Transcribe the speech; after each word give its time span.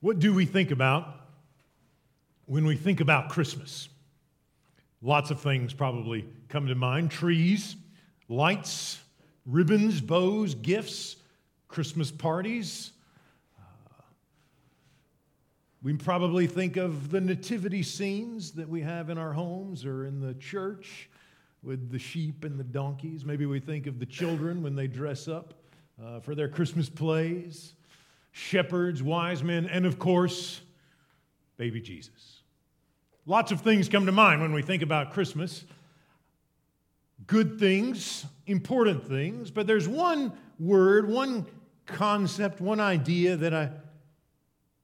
What 0.00 0.18
do 0.18 0.32
we 0.32 0.46
think 0.46 0.70
about 0.70 1.14
when 2.46 2.64
we 2.64 2.74
think 2.74 3.00
about 3.00 3.28
Christmas? 3.28 3.88
Lots 5.02 5.30
of 5.30 5.40
things 5.40 5.74
probably 5.74 6.24
come 6.48 6.66
to 6.68 6.74
mind 6.74 7.10
trees, 7.10 7.76
lights, 8.28 8.98
ribbons, 9.44 10.00
bows, 10.00 10.54
gifts, 10.54 11.16
Christmas 11.68 12.10
parties. 12.10 12.92
Uh, 13.58 14.02
we 15.82 15.92
probably 15.94 16.46
think 16.46 16.78
of 16.78 17.10
the 17.10 17.20
nativity 17.20 17.82
scenes 17.82 18.52
that 18.52 18.68
we 18.68 18.80
have 18.80 19.10
in 19.10 19.18
our 19.18 19.34
homes 19.34 19.84
or 19.84 20.06
in 20.06 20.20
the 20.20 20.32
church 20.34 21.10
with 21.62 21.90
the 21.90 21.98
sheep 21.98 22.44
and 22.44 22.58
the 22.58 22.64
donkeys. 22.64 23.26
Maybe 23.26 23.44
we 23.44 23.60
think 23.60 23.86
of 23.86 23.98
the 23.98 24.06
children 24.06 24.62
when 24.62 24.74
they 24.74 24.86
dress 24.86 25.28
up 25.28 25.54
uh, 26.02 26.20
for 26.20 26.34
their 26.34 26.48
Christmas 26.48 26.88
plays, 26.88 27.74
shepherds, 28.32 29.02
wise 29.02 29.42
men, 29.42 29.66
and 29.66 29.86
of 29.86 29.98
course, 29.98 30.60
baby 31.56 31.80
Jesus. 31.80 32.40
Lots 33.26 33.52
of 33.52 33.60
things 33.60 33.88
come 33.88 34.06
to 34.06 34.12
mind 34.12 34.40
when 34.40 34.52
we 34.52 34.62
think 34.62 34.82
about 34.82 35.12
Christmas. 35.12 35.64
Good 37.26 37.58
things, 37.58 38.24
important 38.46 39.06
things, 39.06 39.50
but 39.50 39.66
there's 39.66 39.86
one 39.86 40.32
word, 40.58 41.08
one 41.08 41.46
concept, 41.86 42.60
one 42.60 42.80
idea 42.80 43.36
that 43.36 43.54
I 43.54 43.70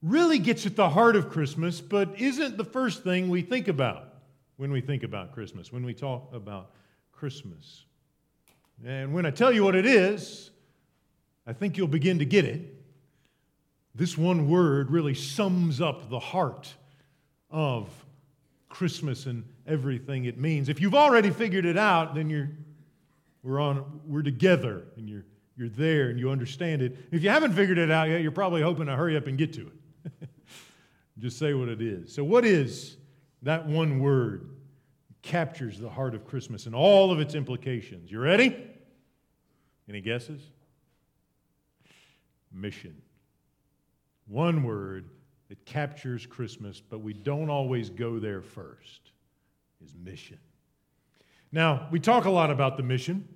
really 0.02 0.38
gets 0.38 0.66
at 0.66 0.76
the 0.76 0.88
heart 0.88 1.16
of 1.16 1.30
Christmas, 1.30 1.80
but 1.80 2.20
isn't 2.20 2.56
the 2.56 2.64
first 2.64 3.02
thing 3.02 3.28
we 3.28 3.42
think 3.42 3.68
about 3.68 4.14
when 4.56 4.70
we 4.70 4.80
think 4.80 5.02
about 5.02 5.32
Christmas, 5.32 5.72
when 5.72 5.84
we 5.84 5.94
talk 5.94 6.32
about 6.32 6.70
Christmas. 7.12 7.84
And 8.84 9.12
when 9.12 9.26
I 9.26 9.30
tell 9.30 9.52
you 9.52 9.64
what 9.64 9.74
it 9.74 9.86
is, 9.86 10.50
I 11.46 11.52
think 11.52 11.76
you'll 11.76 11.88
begin 11.88 12.18
to 12.18 12.24
get 12.24 12.44
it. 12.44 12.75
This 13.96 14.18
one 14.18 14.48
word 14.48 14.90
really 14.90 15.14
sums 15.14 15.80
up 15.80 16.10
the 16.10 16.18
heart 16.18 16.72
of 17.50 17.88
Christmas 18.68 19.24
and 19.24 19.44
everything 19.66 20.26
it 20.26 20.38
means. 20.38 20.68
If 20.68 20.80
you've 20.80 20.94
already 20.94 21.30
figured 21.30 21.64
it 21.64 21.78
out, 21.78 22.14
then 22.14 22.28
you're 22.28 22.50
we're 23.42 23.58
on 23.58 24.00
we're 24.06 24.22
together 24.22 24.84
and 24.96 25.08
you're 25.08 25.24
you're 25.56 25.70
there 25.70 26.10
and 26.10 26.18
you 26.18 26.30
understand 26.30 26.82
it. 26.82 26.98
If 27.10 27.22
you 27.22 27.30
haven't 27.30 27.54
figured 27.54 27.78
it 27.78 27.90
out 27.90 28.10
yet, 28.10 28.20
you're 28.20 28.32
probably 28.32 28.60
hoping 28.60 28.86
to 28.86 28.96
hurry 28.96 29.16
up 29.16 29.26
and 29.28 29.38
get 29.38 29.54
to 29.54 29.62
it. 29.62 30.28
Just 31.18 31.38
say 31.38 31.54
what 31.54 31.68
it 31.68 31.80
is. 31.80 32.12
So 32.12 32.22
what 32.22 32.44
is 32.44 32.98
that 33.42 33.66
one 33.66 34.00
word 34.00 34.50
that 35.08 35.22
captures 35.22 35.78
the 35.78 35.88
heart 35.88 36.14
of 36.14 36.26
Christmas 36.26 36.66
and 36.66 36.74
all 36.74 37.10
of 37.10 37.18
its 37.18 37.34
implications? 37.34 38.10
You 38.10 38.18
ready? 38.18 38.54
Any 39.88 40.02
guesses? 40.02 40.42
mission. 42.56 43.02
One 44.26 44.62
word 44.64 45.08
that 45.48 45.64
captures 45.64 46.26
Christmas, 46.26 46.80
but 46.80 47.00
we 47.00 47.12
don't 47.12 47.50
always 47.50 47.90
go 47.90 48.18
there 48.18 48.42
first, 48.42 49.12
is 49.84 49.94
mission. 49.94 50.38
Now, 51.52 51.88
we 51.90 52.00
talk 52.00 52.24
a 52.24 52.30
lot 52.30 52.50
about 52.50 52.76
the 52.76 52.82
mission, 52.82 53.28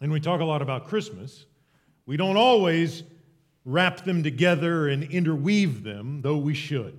and 0.00 0.12
we 0.12 0.20
talk 0.20 0.40
a 0.40 0.44
lot 0.44 0.60
about 0.60 0.86
Christmas. 0.86 1.46
We 2.04 2.16
don't 2.16 2.36
always 2.36 3.04
wrap 3.64 4.04
them 4.04 4.22
together 4.22 4.88
and 4.88 5.04
interweave 5.04 5.82
them, 5.82 6.20
though 6.20 6.36
we 6.36 6.54
should. 6.54 6.98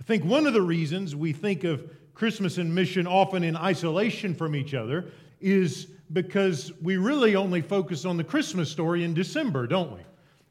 I 0.00 0.04
think 0.04 0.24
one 0.24 0.46
of 0.46 0.52
the 0.52 0.62
reasons 0.62 1.16
we 1.16 1.32
think 1.32 1.64
of 1.64 1.88
Christmas 2.12 2.58
and 2.58 2.74
mission 2.74 3.06
often 3.06 3.44
in 3.44 3.56
isolation 3.56 4.34
from 4.34 4.54
each 4.54 4.74
other 4.74 5.06
is 5.40 5.86
because 6.12 6.72
we 6.82 6.96
really 6.96 7.36
only 7.36 7.62
focus 7.62 8.04
on 8.04 8.16
the 8.16 8.24
Christmas 8.24 8.70
story 8.70 9.04
in 9.04 9.14
December, 9.14 9.66
don't 9.66 9.92
we? 9.92 10.00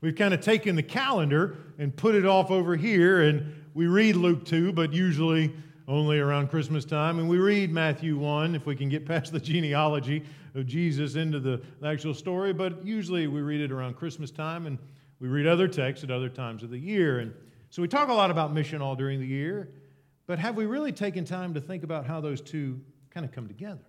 We've 0.02 0.16
kind 0.16 0.34
of 0.34 0.42
taken 0.42 0.76
the 0.76 0.84
calendar 0.84 1.58
and 1.78 1.96
put 1.96 2.16
it 2.16 2.26
off 2.26 2.50
over 2.50 2.76
here, 2.76 3.22
and 3.22 3.54
we 3.76 3.86
read 3.86 4.16
Luke 4.16 4.46
2, 4.46 4.74
but 4.74 4.92
usually 4.92 5.54
only 5.88 6.20
around 6.20 6.50
Christmas 6.50 6.86
time. 6.86 7.20
And 7.20 7.30
we 7.30 7.38
read 7.38 7.72
Matthew 7.72 8.18
1 8.18 8.56
if 8.56 8.66
we 8.66 8.76
can 8.76 8.90
get 8.90 9.06
past 9.06 9.32
the 9.32 9.40
genealogy 9.42 10.24
of 10.56 10.66
Jesus 10.66 11.16
into 11.16 11.40
the 11.40 11.62
actual 11.86 12.16
story, 12.16 12.52
but 12.52 12.84
usually 12.84 13.28
we 13.28 13.42
read 13.42 13.62
it 13.62 13.72
around 13.72 13.96
Christmas 13.96 14.32
time, 14.32 14.66
and 14.66 14.80
we 15.20 15.28
read 15.28 15.46
other 15.46 15.68
texts 15.68 16.04
at 16.04 16.10
other 16.10 16.30
times 16.30 16.64
of 16.64 16.72
the 16.72 16.80
year. 16.80 17.20
And 17.20 17.32
so 17.70 17.84
we 17.84 17.88
talk 17.88 18.10
a 18.10 18.14
lot 18.14 18.32
about 18.32 18.54
mission 18.54 18.82
all 18.82 18.96
during 18.96 19.20
the 19.20 19.28
year, 19.28 19.70
but 20.26 20.40
have 20.40 20.56
we 20.56 20.66
really 20.66 20.92
taken 20.92 21.26
time 21.26 21.54
to 21.54 21.62
think 21.62 21.84
about 21.84 22.08
how 22.08 22.20
those 22.20 22.42
two 22.42 22.82
kind 23.12 23.24
of 23.24 23.32
come 23.32 23.48
together? 23.48 23.86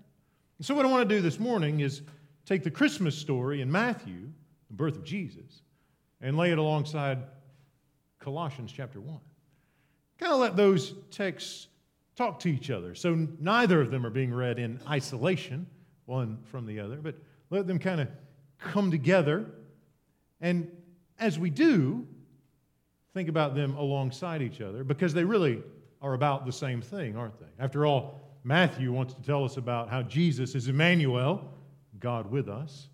And 0.59 0.67
so, 0.67 0.75
what 0.75 0.85
I 0.85 0.91
want 0.91 1.09
to 1.09 1.15
do 1.15 1.23
this 1.23 1.41
morning 1.41 1.81
is 1.81 2.03
take 2.45 2.63
the 2.63 2.71
Christmas 2.71 3.17
story 3.17 3.63
in 3.63 3.73
Matthew, 3.73 4.29
the 4.69 4.77
birth 4.77 4.97
of 4.97 5.05
Jesus, 5.05 5.63
and 6.23 6.37
lay 6.37 6.53
it 6.53 6.59
alongside 6.59 7.19
Colossians 8.21 8.73
chapter 8.73 9.01
1. 9.01 9.19
Kind 10.19 10.33
of 10.33 10.39
let 10.39 10.57
those 10.57 10.95
texts 11.11 11.67
talk 12.17 12.39
to 12.41 12.49
each 12.49 12.71
other. 12.71 12.95
So 12.95 13.27
neither 13.41 13.81
of 13.81 13.91
them 13.91 14.07
are 14.07 14.11
being 14.11 14.33
read 14.33 14.59
in 14.59 14.81
isolation, 14.89 15.67
one 16.07 16.39
from 16.45 16.67
the 16.67 16.81
other, 16.81 16.97
but 16.97 17.17
let 17.51 17.67
them 17.67 17.79
kind 17.79 18.01
of 18.01 18.09
come 18.59 18.91
together. 18.91 19.47
And 20.41 20.71
as 21.19 21.39
we 21.39 21.51
do, 21.51 22.07
think 23.15 23.29
about 23.29 23.55
them 23.55 23.77
alongside 23.77 24.43
each 24.43 24.61
other 24.61 24.85
because 24.85 25.13
they 25.13 25.25
really 25.25 25.63
are 26.01 26.15
about 26.15 26.47
the 26.47 26.53
same 26.53 26.81
thing, 26.81 27.17
aren't 27.17 27.39
they? 27.39 27.47
After 27.59 27.85
all, 27.85 28.21
Matthew 28.45 28.93
wants 28.93 29.15
to 29.15 29.23
tell 29.23 29.45
us 29.45 29.57
about 29.57 29.89
how 29.89 30.03
Jesus 30.03 30.55
is 30.55 30.69
Emmanuel, 30.69 31.53
God 31.99 32.31
with 32.31 32.49
us. 32.49 32.89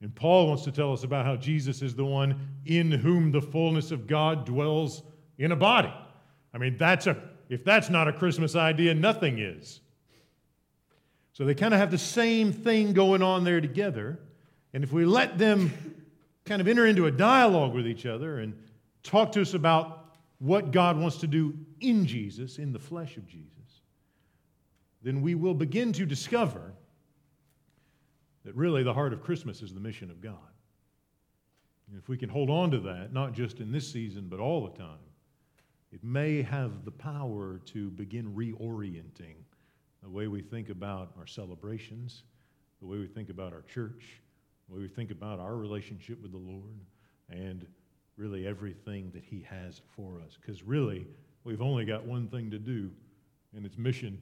And 0.00 0.14
Paul 0.14 0.46
wants 0.46 0.64
to 0.64 0.72
tell 0.72 0.92
us 0.92 1.02
about 1.02 1.26
how 1.26 1.36
Jesus 1.36 1.82
is 1.82 1.94
the 1.94 2.04
one 2.04 2.48
in 2.66 2.90
whom 2.90 3.32
the 3.32 3.42
fullness 3.42 3.90
of 3.90 4.06
God 4.06 4.44
dwells 4.44 5.02
in 5.38 5.52
a 5.52 5.56
body. 5.56 5.92
I 6.54 6.58
mean, 6.58 6.76
that's 6.76 7.06
a 7.06 7.16
if 7.48 7.64
that's 7.64 7.88
not 7.88 8.08
a 8.08 8.12
Christmas 8.12 8.54
idea, 8.54 8.94
nothing 8.94 9.38
is. 9.38 9.80
So 11.32 11.44
they 11.44 11.54
kind 11.54 11.72
of 11.72 11.80
have 11.80 11.90
the 11.90 11.98
same 11.98 12.52
thing 12.52 12.92
going 12.92 13.22
on 13.22 13.44
there 13.44 13.60
together. 13.60 14.18
And 14.74 14.84
if 14.84 14.92
we 14.92 15.04
let 15.04 15.38
them 15.38 15.72
kind 16.44 16.60
of 16.60 16.68
enter 16.68 16.86
into 16.86 17.06
a 17.06 17.10
dialogue 17.10 17.74
with 17.74 17.86
each 17.86 18.06
other 18.06 18.40
and 18.40 18.54
talk 19.02 19.32
to 19.32 19.40
us 19.40 19.54
about 19.54 20.14
what 20.40 20.72
God 20.72 20.98
wants 20.98 21.18
to 21.18 21.26
do 21.26 21.54
in 21.80 22.06
Jesus, 22.06 22.58
in 22.58 22.72
the 22.72 22.78
flesh 22.78 23.16
of 23.16 23.26
Jesus, 23.26 23.52
then 25.02 25.22
we 25.22 25.34
will 25.34 25.54
begin 25.54 25.92
to 25.94 26.04
discover 26.04 26.72
that 28.48 28.56
really 28.56 28.82
the 28.82 28.94
heart 28.94 29.12
of 29.12 29.22
Christmas 29.22 29.60
is 29.60 29.74
the 29.74 29.80
mission 29.80 30.10
of 30.10 30.22
God. 30.22 30.32
And 31.86 31.98
if 31.98 32.08
we 32.08 32.16
can 32.16 32.30
hold 32.30 32.48
on 32.48 32.70
to 32.70 32.78
that, 32.78 33.12
not 33.12 33.34
just 33.34 33.60
in 33.60 33.70
this 33.70 33.86
season, 33.86 34.26
but 34.30 34.40
all 34.40 34.62
the 34.62 34.78
time, 34.78 35.04
it 35.92 36.02
may 36.02 36.40
have 36.40 36.86
the 36.86 36.90
power 36.90 37.60
to 37.66 37.90
begin 37.90 38.32
reorienting 38.34 39.34
the 40.02 40.08
way 40.08 40.28
we 40.28 40.40
think 40.40 40.70
about 40.70 41.12
our 41.18 41.26
celebrations, 41.26 42.22
the 42.80 42.86
way 42.86 42.96
we 42.96 43.06
think 43.06 43.28
about 43.28 43.52
our 43.52 43.64
church, 43.70 44.22
the 44.66 44.76
way 44.76 44.80
we 44.80 44.88
think 44.88 45.10
about 45.10 45.40
our 45.40 45.56
relationship 45.56 46.18
with 46.22 46.32
the 46.32 46.38
Lord, 46.38 46.80
and 47.28 47.66
really 48.16 48.46
everything 48.46 49.10
that 49.12 49.24
He 49.24 49.46
has 49.46 49.82
for 49.94 50.22
us. 50.26 50.38
Because 50.40 50.62
really, 50.62 51.06
we've 51.44 51.60
only 51.60 51.84
got 51.84 52.06
one 52.06 52.28
thing 52.28 52.50
to 52.50 52.58
do, 52.58 52.90
and 53.54 53.66
it's 53.66 53.76
mission. 53.76 54.18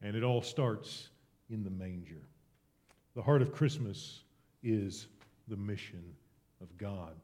And 0.00 0.16
it 0.16 0.22
all 0.22 0.40
starts 0.40 1.10
in 1.50 1.62
the 1.62 1.68
manger. 1.68 2.26
The 3.14 3.22
heart 3.22 3.42
of 3.42 3.52
Christmas 3.52 4.22
is 4.62 5.06
the 5.48 5.56
mission 5.56 6.02
of 6.60 6.76
God. 6.78 7.14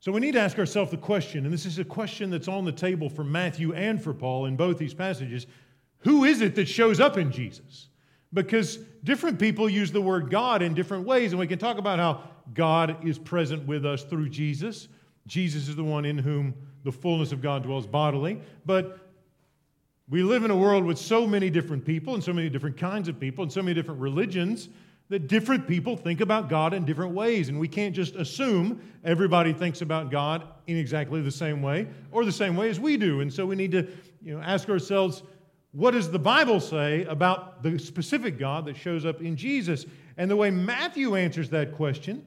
So 0.00 0.10
we 0.10 0.20
need 0.20 0.32
to 0.32 0.40
ask 0.40 0.58
ourselves 0.58 0.90
the 0.90 0.96
question, 0.96 1.44
and 1.44 1.52
this 1.52 1.66
is 1.66 1.78
a 1.78 1.84
question 1.84 2.30
that's 2.30 2.48
on 2.48 2.64
the 2.64 2.72
table 2.72 3.08
for 3.08 3.22
Matthew 3.22 3.72
and 3.72 4.02
for 4.02 4.12
Paul 4.12 4.46
in 4.46 4.56
both 4.56 4.78
these 4.78 4.94
passages 4.94 5.46
who 6.02 6.24
is 6.24 6.40
it 6.40 6.54
that 6.56 6.66
shows 6.66 7.00
up 7.00 7.16
in 7.16 7.30
Jesus? 7.30 7.88
Because 8.32 8.78
different 9.04 9.38
people 9.38 9.68
use 9.68 9.92
the 9.92 10.00
word 10.00 10.30
God 10.30 10.62
in 10.62 10.74
different 10.74 11.06
ways, 11.06 11.32
and 11.32 11.38
we 11.38 11.46
can 11.46 11.58
talk 11.58 11.78
about 11.78 11.98
how 11.98 12.24
God 12.54 13.06
is 13.06 13.18
present 13.18 13.66
with 13.66 13.86
us 13.86 14.02
through 14.02 14.28
Jesus. 14.28 14.88
Jesus 15.26 15.68
is 15.68 15.76
the 15.76 15.84
one 15.84 16.04
in 16.04 16.18
whom 16.18 16.54
the 16.84 16.92
fullness 16.92 17.30
of 17.30 17.40
God 17.40 17.62
dwells 17.62 17.86
bodily. 17.86 18.40
But 18.66 18.98
we 20.08 20.22
live 20.22 20.44
in 20.44 20.50
a 20.50 20.56
world 20.56 20.84
with 20.84 20.98
so 20.98 21.26
many 21.26 21.50
different 21.50 21.84
people 21.84 22.14
and 22.14 22.24
so 22.24 22.32
many 22.32 22.48
different 22.48 22.76
kinds 22.76 23.08
of 23.08 23.20
people 23.20 23.44
and 23.44 23.52
so 23.52 23.62
many 23.62 23.74
different 23.74 24.00
religions 24.00 24.68
that 25.12 25.26
different 25.28 25.68
people 25.68 25.94
think 25.94 26.22
about 26.22 26.48
God 26.48 26.72
in 26.72 26.86
different 26.86 27.12
ways. 27.12 27.50
And 27.50 27.60
we 27.60 27.68
can't 27.68 27.94
just 27.94 28.16
assume 28.16 28.80
everybody 29.04 29.52
thinks 29.52 29.82
about 29.82 30.10
God 30.10 30.48
in 30.66 30.78
exactly 30.78 31.20
the 31.20 31.30
same 31.30 31.60
way 31.60 31.86
or 32.10 32.24
the 32.24 32.32
same 32.32 32.56
way 32.56 32.70
as 32.70 32.80
we 32.80 32.96
do. 32.96 33.20
And 33.20 33.30
so 33.30 33.44
we 33.44 33.54
need 33.54 33.72
to 33.72 33.86
you 34.22 34.34
know, 34.34 34.40
ask 34.40 34.70
ourselves, 34.70 35.22
what 35.72 35.90
does 35.90 36.10
the 36.10 36.18
Bible 36.18 36.60
say 36.60 37.04
about 37.04 37.62
the 37.62 37.78
specific 37.78 38.38
God 38.38 38.64
that 38.64 38.74
shows 38.74 39.04
up 39.04 39.20
in 39.20 39.36
Jesus? 39.36 39.84
And 40.16 40.30
the 40.30 40.36
way 40.36 40.50
Matthew 40.50 41.14
answers 41.14 41.50
that 41.50 41.76
question 41.76 42.24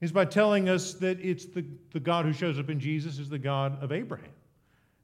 is 0.00 0.10
by 0.10 0.24
telling 0.24 0.68
us 0.68 0.94
that 0.94 1.20
it's 1.20 1.44
the, 1.44 1.64
the 1.92 2.00
God 2.00 2.24
who 2.24 2.32
shows 2.32 2.58
up 2.58 2.68
in 2.68 2.80
Jesus 2.80 3.20
is 3.20 3.28
the 3.28 3.38
God 3.38 3.80
of 3.80 3.92
Abraham, 3.92 4.26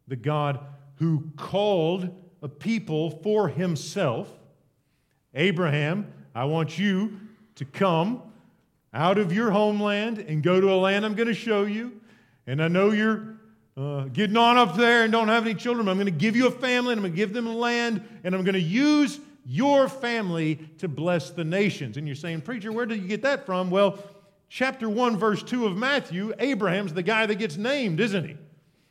the 0.08 0.16
God 0.16 0.58
who 0.96 1.30
called 1.36 2.10
a 2.42 2.48
people 2.48 3.10
for 3.22 3.46
himself. 3.46 4.28
Abraham 5.32 6.12
I 6.34 6.44
want 6.44 6.78
you 6.78 7.20
to 7.56 7.64
come 7.64 8.22
out 8.92 9.18
of 9.18 9.32
your 9.32 9.50
homeland 9.50 10.18
and 10.18 10.42
go 10.42 10.60
to 10.60 10.72
a 10.72 10.76
land 10.76 11.04
I'm 11.04 11.14
going 11.14 11.28
to 11.28 11.34
show 11.34 11.64
you. 11.64 12.00
And 12.46 12.62
I 12.62 12.68
know 12.68 12.90
you're 12.90 13.36
uh, 13.76 14.04
getting 14.04 14.36
on 14.36 14.56
up 14.56 14.76
there 14.76 15.02
and 15.02 15.12
don't 15.12 15.28
have 15.28 15.44
any 15.44 15.54
children. 15.54 15.88
I'm 15.88 15.96
going 15.96 16.06
to 16.06 16.12
give 16.12 16.36
you 16.36 16.46
a 16.46 16.50
family 16.50 16.92
and 16.92 16.98
I'm 16.98 17.02
going 17.02 17.12
to 17.12 17.16
give 17.16 17.32
them 17.32 17.46
land 17.54 18.06
and 18.22 18.34
I'm 18.34 18.44
going 18.44 18.54
to 18.54 18.60
use 18.60 19.20
your 19.46 19.88
family 19.88 20.56
to 20.78 20.88
bless 20.88 21.30
the 21.30 21.44
nations. 21.44 21.96
And 21.96 22.06
you're 22.06 22.16
saying, 22.16 22.42
Preacher, 22.42 22.72
where 22.72 22.86
did 22.86 23.00
you 23.00 23.08
get 23.08 23.22
that 23.22 23.46
from? 23.46 23.70
Well, 23.70 23.98
chapter 24.48 24.88
1, 24.88 25.16
verse 25.16 25.42
2 25.42 25.66
of 25.66 25.76
Matthew, 25.76 26.32
Abraham's 26.38 26.92
the 26.92 27.02
guy 27.02 27.26
that 27.26 27.36
gets 27.36 27.56
named, 27.56 28.00
isn't 28.00 28.26
he? 28.26 28.36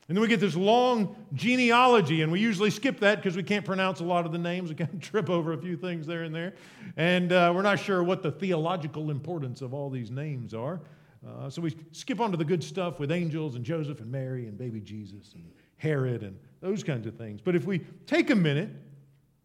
And 0.07 0.17
then 0.17 0.21
we 0.21 0.27
get 0.27 0.41
this 0.41 0.55
long 0.55 1.15
genealogy, 1.33 2.23
and 2.23 2.31
we 2.31 2.39
usually 2.39 2.69
skip 2.69 2.99
that 2.99 3.17
because 3.17 3.37
we 3.37 3.43
can't 3.43 3.63
pronounce 3.63 4.01
a 4.01 4.03
lot 4.03 4.25
of 4.25 4.33
the 4.33 4.37
names. 4.37 4.69
We 4.69 4.75
kind 4.75 4.93
of 4.93 4.99
trip 5.11 5.29
over 5.29 5.53
a 5.53 5.57
few 5.57 5.77
things 5.77 6.05
there 6.05 6.23
and 6.23 6.35
there. 6.35 6.53
And 6.97 7.31
uh, 7.31 7.53
we're 7.55 7.61
not 7.61 7.79
sure 7.79 8.03
what 8.03 8.21
the 8.21 8.31
theological 8.31 9.11
importance 9.11 9.61
of 9.61 9.73
all 9.73 9.89
these 9.89 10.11
names 10.11 10.53
are. 10.53 10.81
Uh, 11.25 11.49
so 11.49 11.61
we 11.61 11.73
skip 11.93 12.19
on 12.19 12.31
to 12.31 12.37
the 12.37 12.43
good 12.43 12.63
stuff 12.63 12.99
with 12.99 13.11
angels 13.11 13.55
and 13.55 13.63
Joseph 13.63 14.01
and 14.01 14.11
Mary 14.11 14.47
and 14.47 14.57
baby 14.57 14.81
Jesus 14.81 15.33
and 15.35 15.49
Herod 15.77 16.21
and 16.21 16.37
those 16.59 16.83
kinds 16.83 17.07
of 17.07 17.15
things. 17.15 17.39
But 17.41 17.55
if 17.55 17.65
we 17.65 17.79
take 18.05 18.29
a 18.29 18.35
minute 18.35 18.69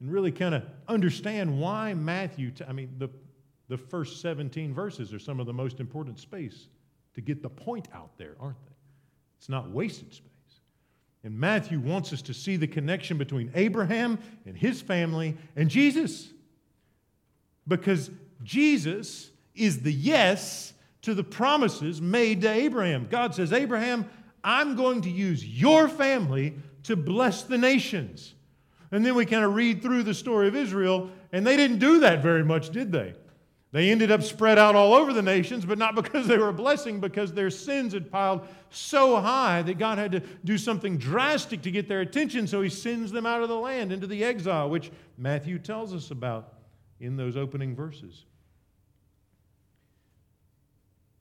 and 0.00 0.12
really 0.12 0.32
kind 0.32 0.56
of 0.56 0.64
understand 0.88 1.60
why 1.60 1.94
Matthew, 1.94 2.50
t- 2.50 2.64
I 2.68 2.72
mean, 2.72 2.94
the, 2.98 3.08
the 3.68 3.76
first 3.76 4.20
17 4.20 4.74
verses 4.74 5.12
are 5.12 5.18
some 5.20 5.38
of 5.38 5.46
the 5.46 5.52
most 5.52 5.78
important 5.78 6.18
space 6.18 6.66
to 7.14 7.20
get 7.20 7.42
the 7.42 7.48
point 7.48 7.86
out 7.94 8.10
there, 8.18 8.34
aren't 8.40 8.64
they? 8.66 8.72
It's 9.38 9.48
not 9.48 9.70
wasted 9.70 10.12
space. 10.12 10.37
And 11.24 11.38
Matthew 11.38 11.80
wants 11.80 12.12
us 12.12 12.22
to 12.22 12.34
see 12.34 12.56
the 12.56 12.66
connection 12.66 13.18
between 13.18 13.50
Abraham 13.54 14.18
and 14.46 14.56
his 14.56 14.80
family 14.80 15.36
and 15.56 15.68
Jesus. 15.68 16.28
Because 17.66 18.10
Jesus 18.42 19.30
is 19.54 19.82
the 19.82 19.92
yes 19.92 20.72
to 21.02 21.14
the 21.14 21.24
promises 21.24 22.00
made 22.00 22.40
to 22.42 22.48
Abraham. 22.50 23.08
God 23.10 23.34
says, 23.34 23.52
Abraham, 23.52 24.08
I'm 24.44 24.76
going 24.76 25.02
to 25.02 25.10
use 25.10 25.44
your 25.44 25.88
family 25.88 26.54
to 26.84 26.96
bless 26.96 27.42
the 27.42 27.58
nations. 27.58 28.34
And 28.90 29.04
then 29.04 29.14
we 29.14 29.26
kind 29.26 29.44
of 29.44 29.54
read 29.54 29.82
through 29.82 30.04
the 30.04 30.14
story 30.14 30.48
of 30.48 30.56
Israel, 30.56 31.10
and 31.32 31.46
they 31.46 31.56
didn't 31.56 31.78
do 31.78 32.00
that 32.00 32.22
very 32.22 32.44
much, 32.44 32.70
did 32.70 32.90
they? 32.90 33.14
They 33.70 33.90
ended 33.90 34.10
up 34.10 34.22
spread 34.22 34.58
out 34.58 34.74
all 34.74 34.94
over 34.94 35.12
the 35.12 35.22
nations, 35.22 35.64
but 35.64 35.78
not 35.78 35.94
because 36.02 36.26
they 36.26 36.38
were 36.38 36.48
a 36.48 36.54
blessing, 36.54 37.00
because 37.00 37.32
their 37.32 37.50
sins 37.50 37.92
had 37.92 38.10
piled 38.10 38.46
so 38.70 39.20
high 39.20 39.62
that 39.62 39.78
God 39.78 39.98
had 39.98 40.12
to 40.12 40.20
do 40.44 40.56
something 40.56 40.96
drastic 40.96 41.62
to 41.62 41.70
get 41.70 41.88
their 41.88 42.00
attention, 42.00 42.46
so 42.46 42.62
He 42.62 42.70
sends 42.70 43.12
them 43.12 43.26
out 43.26 43.42
of 43.42 43.48
the 43.48 43.58
land 43.58 43.92
into 43.92 44.06
the 44.06 44.24
exile, 44.24 44.70
which 44.70 44.90
Matthew 45.16 45.58
tells 45.58 45.94
us 45.94 46.10
about 46.10 46.54
in 47.00 47.16
those 47.16 47.36
opening 47.36 47.74
verses. 47.74 48.24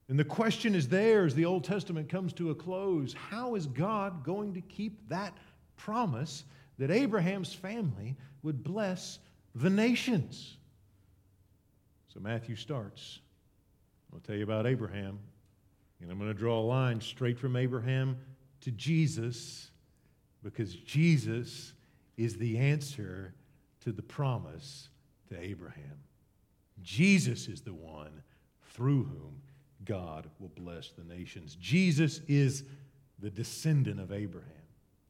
And 0.09 0.17
the 0.17 0.23
question 0.23 0.73
is 0.73 0.87
there 0.87 1.25
as 1.25 1.35
the 1.35 1.45
Old 1.45 1.65
Testament 1.65 2.07
comes 2.07 2.31
to 2.33 2.49
a 2.51 2.55
close 2.55 3.13
how 3.13 3.55
is 3.55 3.67
God 3.67 4.23
going 4.23 4.53
to 4.53 4.61
keep 4.61 5.09
that 5.09 5.37
promise 5.75 6.45
that 6.77 6.91
Abraham's 6.91 7.53
family 7.53 8.15
would 8.41 8.63
bless 8.63 9.19
the 9.53 9.69
nations? 9.69 10.56
So 12.17 12.23
Matthew 12.23 12.55
starts. 12.55 13.19
I'll 14.11 14.19
tell 14.21 14.35
you 14.35 14.41
about 14.41 14.65
Abraham, 14.65 15.19
and 16.01 16.09
I'm 16.09 16.17
going 16.17 16.33
to 16.33 16.39
draw 16.39 16.59
a 16.59 16.65
line 16.65 16.99
straight 16.99 17.37
from 17.37 17.55
Abraham 17.55 18.17
to 18.61 18.71
Jesus 18.71 19.69
because 20.41 20.73
Jesus 20.73 21.73
is 22.17 22.35
the 22.35 22.57
answer 22.57 23.35
to 23.81 23.91
the 23.91 24.01
promise 24.01 24.89
to 25.29 25.39
Abraham. 25.39 25.99
Jesus 26.81 27.47
is 27.47 27.61
the 27.61 27.75
one 27.75 28.23
through 28.71 29.03
whom 29.03 29.39
God 29.85 30.27
will 30.39 30.51
bless 30.55 30.89
the 30.89 31.03
nations. 31.03 31.55
Jesus 31.61 32.21
is 32.27 32.63
the 33.19 33.29
descendant 33.29 33.99
of 33.99 34.11
Abraham, 34.11 34.49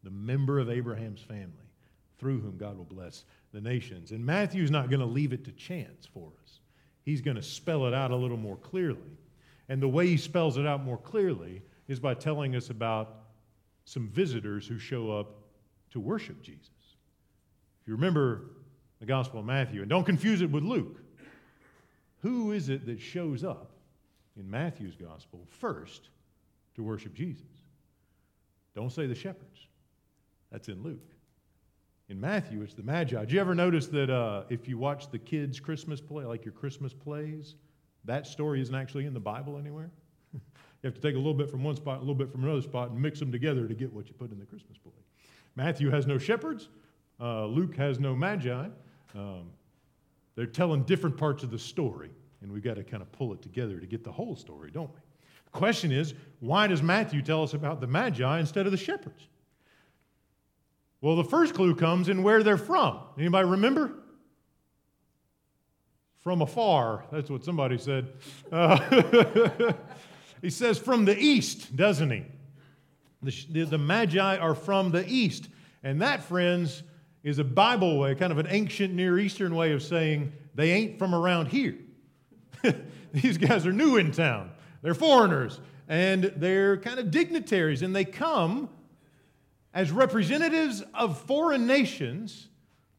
the 0.03 0.11
member 0.11 0.59
of 0.59 0.69
Abraham's 0.69 1.21
family, 1.21 1.71
through 2.17 2.41
whom 2.41 2.57
God 2.57 2.77
will 2.77 2.83
bless 2.83 3.23
the 3.53 3.61
nations. 3.61 4.11
And 4.11 4.25
Matthew's 4.25 4.71
not 4.71 4.89
going 4.89 4.99
to 4.99 5.05
leave 5.05 5.31
it 5.31 5.45
to 5.45 5.53
chance 5.53 6.05
for 6.05 6.33
us, 6.43 6.59
he's 7.07 7.21
going 7.21 7.37
to 7.37 7.41
spell 7.41 7.85
it 7.85 7.93
out 7.93 8.11
a 8.11 8.15
little 8.17 8.35
more 8.35 8.57
clearly. 8.57 8.99
And 9.69 9.81
the 9.81 9.87
way 9.87 10.07
he 10.07 10.17
spells 10.17 10.57
it 10.57 10.67
out 10.67 10.83
more 10.83 10.97
clearly 10.97 11.61
is 11.87 12.01
by 12.01 12.13
telling 12.13 12.53
us 12.53 12.69
about 12.69 13.15
some 13.85 14.09
visitors 14.09 14.67
who 14.67 14.77
show 14.77 15.09
up 15.09 15.27
to 15.91 16.01
worship 16.01 16.41
Jesus. 16.41 16.67
If 17.81 17.87
you 17.87 17.95
remember 17.95 18.41
the 18.99 19.05
Gospel 19.05 19.39
of 19.39 19.45
Matthew, 19.45 19.79
and 19.79 19.89
don't 19.89 20.03
confuse 20.03 20.41
it 20.41 20.51
with 20.51 20.63
Luke, 20.63 20.97
who 22.23 22.51
is 22.51 22.67
it 22.67 22.85
that 22.87 22.99
shows 22.99 23.41
up 23.41 23.71
in 24.37 24.51
Matthew's 24.51 24.95
gospel 24.95 25.47
first 25.47 26.09
to 26.75 26.83
worship 26.83 27.13
Jesus. 27.13 27.45
Don't 28.75 28.91
say 28.91 29.07
the 29.07 29.15
shepherds. 29.15 29.67
That's 30.51 30.67
in 30.67 30.83
Luke. 30.83 31.09
In 32.09 32.21
Matthew, 32.21 32.61
it's 32.61 32.73
the 32.73 32.83
Magi. 32.83 33.19
Did 33.19 33.31
you 33.33 33.41
ever 33.41 33.53
notice 33.53 33.87
that 33.87 34.09
uh, 34.09 34.43
if 34.49 34.67
you 34.67 34.77
watch 34.77 35.11
the 35.11 35.19
kids' 35.19 35.59
Christmas 35.59 35.99
play, 35.99 36.23
like 36.23 36.45
your 36.45 36.53
Christmas 36.53 36.93
plays, 36.93 37.55
that 38.05 38.25
story 38.25 38.61
isn't 38.61 38.73
actually 38.73 39.05
in 39.05 39.13
the 39.13 39.19
Bible 39.19 39.57
anywhere? 39.57 39.91
you 40.33 40.39
have 40.85 40.93
to 40.93 41.01
take 41.01 41.15
a 41.15 41.17
little 41.17 41.33
bit 41.33 41.51
from 41.51 41.65
one 41.65 41.75
spot, 41.75 41.97
a 41.97 41.99
little 41.99 42.15
bit 42.15 42.31
from 42.31 42.45
another 42.45 42.61
spot, 42.61 42.91
and 42.91 43.01
mix 43.01 43.19
them 43.19 43.29
together 43.29 43.67
to 43.67 43.73
get 43.73 43.91
what 43.91 44.07
you 44.07 44.13
put 44.13 44.31
in 44.31 44.39
the 44.39 44.45
Christmas 44.45 44.77
play. 44.77 44.93
Matthew 45.57 45.89
has 45.89 46.07
no 46.07 46.17
shepherds. 46.17 46.69
Uh, 47.19 47.45
Luke 47.45 47.75
has 47.75 47.99
no 47.99 48.15
Magi. 48.15 48.67
Um, 49.13 49.51
they're 50.35 50.45
telling 50.45 50.83
different 50.83 51.17
parts 51.17 51.43
of 51.43 51.51
the 51.51 51.59
story. 51.59 52.11
And 52.41 52.51
we've 52.51 52.63
got 52.63 52.75
to 52.75 52.83
kind 52.83 53.01
of 53.01 53.11
pull 53.11 53.33
it 53.33 53.41
together 53.41 53.79
to 53.79 53.85
get 53.85 54.05
the 54.05 54.11
whole 54.11 54.37
story, 54.37 54.71
don't 54.71 54.93
we? 54.93 54.99
The 55.45 55.51
question 55.51 55.91
is, 55.91 56.13
why 56.39 56.67
does 56.67 56.81
Matthew 56.81 57.21
tell 57.21 57.43
us 57.43 57.53
about 57.53 57.81
the 57.81 57.87
Magi 57.87 58.39
instead 58.39 58.65
of 58.65 58.71
the 58.71 58.77
shepherds? 58.77 59.27
Well, 61.01 61.15
the 61.15 61.23
first 61.23 61.53
clue 61.53 61.75
comes 61.75 62.09
in 62.09 62.23
where 62.23 62.43
they're 62.43 62.57
from. 62.57 62.99
Anybody 63.17 63.47
remember? 63.47 63.93
From 66.19 66.41
afar. 66.41 67.05
That's 67.11 67.29
what 67.29 67.43
somebody 67.43 67.77
said. 67.77 68.13
Uh, 68.51 69.73
he 70.41 70.49
says 70.49 70.77
from 70.77 71.05
the 71.05 71.17
east, 71.17 71.75
doesn't 71.75 72.09
he? 72.09 72.25
The, 73.21 73.63
the 73.65 73.77
Magi 73.77 74.37
are 74.37 74.55
from 74.55 74.91
the 74.91 75.07
east. 75.07 75.49
And 75.83 76.01
that, 76.01 76.23
friends, 76.23 76.83
is 77.23 77.39
a 77.39 77.43
Bible 77.43 77.99
way, 77.99 78.15
kind 78.15 78.31
of 78.31 78.37
an 78.37 78.47
ancient 78.49 78.93
Near 78.93 79.19
Eastern 79.19 79.55
way 79.55 79.73
of 79.73 79.83
saying 79.83 80.31
they 80.55 80.71
ain't 80.71 80.97
from 80.97 81.13
around 81.13 81.47
here. 81.47 81.77
These 83.13 83.37
guys 83.37 83.65
are 83.65 83.73
new 83.73 83.97
in 83.97 84.11
town, 84.11 84.51
they're 84.81 84.93
foreigners, 84.93 85.59
and 85.87 86.25
they're 86.37 86.77
kind 86.77 86.99
of 86.99 87.11
dignitaries, 87.11 87.81
and 87.81 87.95
they 87.95 88.05
come 88.05 88.69
as 89.77 89.91
representatives 89.91 90.83
of 90.93 91.21
foreign 91.21 91.67
nations 91.67 92.47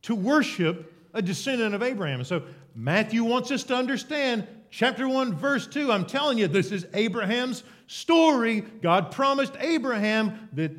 to 0.02 0.14
worship 0.14 0.92
a 1.12 1.20
descendant 1.20 1.74
of 1.74 1.82
Abraham. 1.82 2.22
So 2.22 2.42
Matthew 2.74 3.24
wants 3.24 3.50
us 3.50 3.64
to 3.64 3.74
understand 3.74 4.46
chapter 4.70 5.08
1, 5.08 5.34
verse 5.34 5.66
2. 5.66 5.90
I'm 5.90 6.06
telling 6.06 6.38
you, 6.38 6.46
this 6.46 6.70
is 6.70 6.86
Abraham's 6.94 7.64
story. 7.88 8.60
God 8.60 9.10
promised 9.10 9.54
Abraham 9.58 10.48
that 10.52 10.70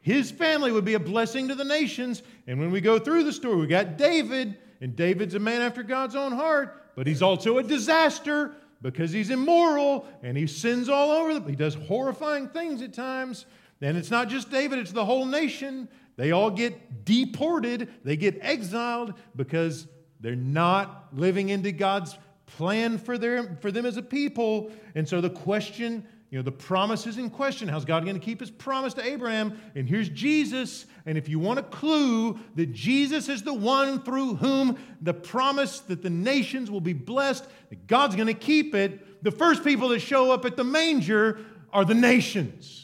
his 0.00 0.30
family 0.30 0.72
would 0.72 0.84
be 0.84 0.94
a 0.94 1.00
blessing 1.00 1.48
to 1.48 1.54
the 1.54 1.64
nations. 1.64 2.22
And 2.48 2.58
when 2.58 2.72
we 2.72 2.80
go 2.80 2.98
through 2.98 3.22
the 3.22 3.32
story, 3.32 3.56
we 3.56 3.66
got 3.68 3.96
David, 3.96 4.58
and 4.80 4.96
David's 4.96 5.36
a 5.36 5.38
man 5.38 5.62
after 5.62 5.82
God's 5.82 6.16
own 6.16 6.32
heart 6.32 6.84
but 6.94 7.06
he's 7.06 7.22
also 7.22 7.58
a 7.58 7.62
disaster 7.62 8.52
because 8.82 9.10
he's 9.10 9.30
immoral 9.30 10.06
and 10.22 10.36
he 10.36 10.46
sins 10.46 10.88
all 10.88 11.10
over. 11.10 11.38
The, 11.38 11.50
he 11.50 11.56
does 11.56 11.74
horrifying 11.74 12.48
things 12.48 12.82
at 12.82 12.92
times. 12.92 13.46
And 13.84 13.98
it's 13.98 14.10
not 14.10 14.30
just 14.30 14.50
David, 14.50 14.78
it's 14.78 14.92
the 14.92 15.04
whole 15.04 15.26
nation. 15.26 15.88
They 16.16 16.32
all 16.32 16.50
get 16.50 17.04
deported, 17.04 17.90
they 18.02 18.16
get 18.16 18.38
exiled 18.40 19.12
because 19.36 19.86
they're 20.20 20.34
not 20.34 21.08
living 21.12 21.50
into 21.50 21.70
God's 21.70 22.16
plan 22.46 22.96
for, 22.96 23.18
their, 23.18 23.58
for 23.60 23.70
them 23.70 23.84
as 23.84 23.98
a 23.98 24.02
people. 24.02 24.72
And 24.94 25.06
so 25.06 25.20
the 25.20 25.28
question 25.28 26.06
you 26.30 26.38
know, 26.38 26.42
the 26.42 26.50
promise 26.50 27.06
is 27.06 27.18
in 27.18 27.28
question. 27.28 27.68
How's 27.68 27.84
God 27.84 28.04
going 28.04 28.18
to 28.18 28.24
keep 28.24 28.40
his 28.40 28.50
promise 28.50 28.94
to 28.94 29.06
Abraham? 29.06 29.56
And 29.76 29.86
here's 29.86 30.08
Jesus. 30.08 30.86
And 31.06 31.16
if 31.16 31.28
you 31.28 31.38
want 31.38 31.60
a 31.60 31.62
clue 31.62 32.40
that 32.56 32.72
Jesus 32.72 33.28
is 33.28 33.42
the 33.42 33.54
one 33.54 34.02
through 34.02 34.36
whom 34.36 34.76
the 35.00 35.14
promise 35.14 35.80
that 35.80 36.02
the 36.02 36.10
nations 36.10 36.72
will 36.72 36.80
be 36.80 36.94
blessed, 36.94 37.46
that 37.68 37.86
God's 37.86 38.16
going 38.16 38.26
to 38.28 38.34
keep 38.34 38.74
it, 38.74 39.22
the 39.22 39.30
first 39.30 39.62
people 39.62 39.90
that 39.90 40.00
show 40.00 40.32
up 40.32 40.44
at 40.44 40.56
the 40.56 40.64
manger 40.64 41.38
are 41.72 41.84
the 41.84 41.94
nations 41.94 42.83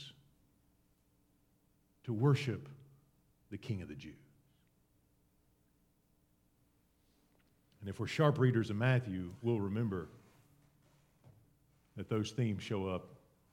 to 2.11 2.14
worship 2.14 2.69
the 3.52 3.57
King 3.57 3.83
of 3.83 3.88
the 3.88 3.95
Jews. 3.95 4.14
And 7.81 7.88
if 7.88 8.00
we're 8.00 8.09
sharp 8.09 8.40
readers 8.40 8.69
of 8.69 8.75
Matthew, 8.75 9.31
we'll 9.43 9.61
remember 9.61 10.09
that 11.97 12.09
those 12.09 12.33
themes 12.33 12.64
show 12.64 12.88
up 12.88 13.11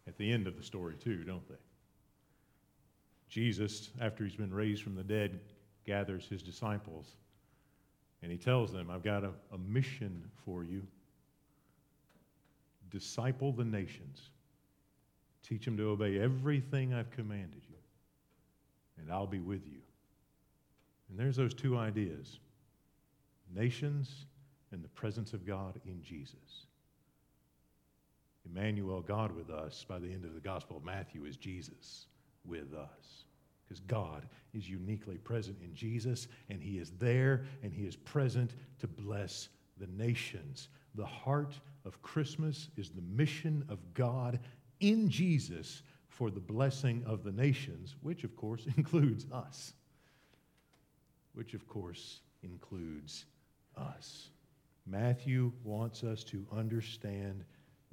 at 0.07 0.17
the 0.17 0.31
end 0.31 0.47
of 0.47 0.57
the 0.57 0.63
story, 0.63 0.95
too, 0.95 1.23
don't 1.23 1.47
they? 1.47 1.55
Jesus, 3.29 3.91
after 4.01 4.23
he's 4.23 4.35
been 4.35 4.51
raised 4.51 4.81
from 4.81 4.95
the 4.95 5.03
dead, 5.03 5.39
gathers 5.85 6.25
his 6.27 6.41
disciples 6.41 7.15
and 8.23 8.31
he 8.31 8.39
tells 8.39 8.71
them, 8.71 8.89
I've 8.89 9.03
got 9.03 9.23
a, 9.23 9.29
a 9.53 9.57
mission 9.59 10.23
for 10.43 10.63
you. 10.63 10.81
Disciple 12.89 13.51
the 13.51 13.65
nations, 13.65 14.31
teach 15.43 15.65
them 15.65 15.77
to 15.77 15.89
obey 15.89 16.19
everything 16.19 16.95
I've 16.95 17.11
commanded 17.11 17.61
you. 17.66 17.66
And 18.97 19.11
I'll 19.11 19.27
be 19.27 19.39
with 19.39 19.65
you. 19.65 19.79
And 21.09 21.19
there's 21.19 21.35
those 21.35 21.53
two 21.53 21.77
ideas 21.77 22.39
nations 23.55 24.25
and 24.71 24.83
the 24.83 24.89
presence 24.89 25.33
of 25.33 25.45
God 25.45 25.79
in 25.85 26.03
Jesus. 26.03 26.67
Emmanuel, 28.45 29.01
God 29.01 29.31
with 29.31 29.49
us, 29.49 29.85
by 29.87 29.99
the 29.99 30.11
end 30.11 30.25
of 30.25 30.33
the 30.33 30.39
Gospel 30.39 30.77
of 30.77 30.83
Matthew, 30.83 31.25
is 31.25 31.37
Jesus 31.37 32.07
with 32.45 32.73
us. 32.73 33.25
Because 33.63 33.81
God 33.81 34.27
is 34.53 34.69
uniquely 34.69 35.17
present 35.17 35.57
in 35.61 35.73
Jesus, 35.73 36.27
and 36.49 36.61
He 36.61 36.77
is 36.77 36.91
there, 36.99 37.45
and 37.63 37.73
He 37.73 37.83
is 37.83 37.95
present 37.95 38.55
to 38.79 38.87
bless 38.87 39.49
the 39.77 39.87
nations. 39.87 40.69
The 40.95 41.05
heart 41.05 41.59
of 41.85 42.01
Christmas 42.01 42.69
is 42.77 42.89
the 42.89 43.01
mission 43.01 43.65
of 43.69 43.79
God 43.93 44.39
in 44.79 45.09
Jesus 45.09 45.83
for 46.17 46.31
the 46.31 46.39
blessing 46.39 47.03
of 47.05 47.23
the 47.23 47.31
nations, 47.31 47.95
which 48.01 48.23
of 48.23 48.35
course 48.35 48.65
includes 48.77 49.27
us. 49.31 49.73
Which 51.33 51.53
of 51.53 51.67
course 51.67 52.21
includes 52.41 53.25
us. 53.77 54.29
Matthew 54.87 55.51
wants 55.63 56.03
us 56.03 56.23
to 56.25 56.43
understand 56.51 57.43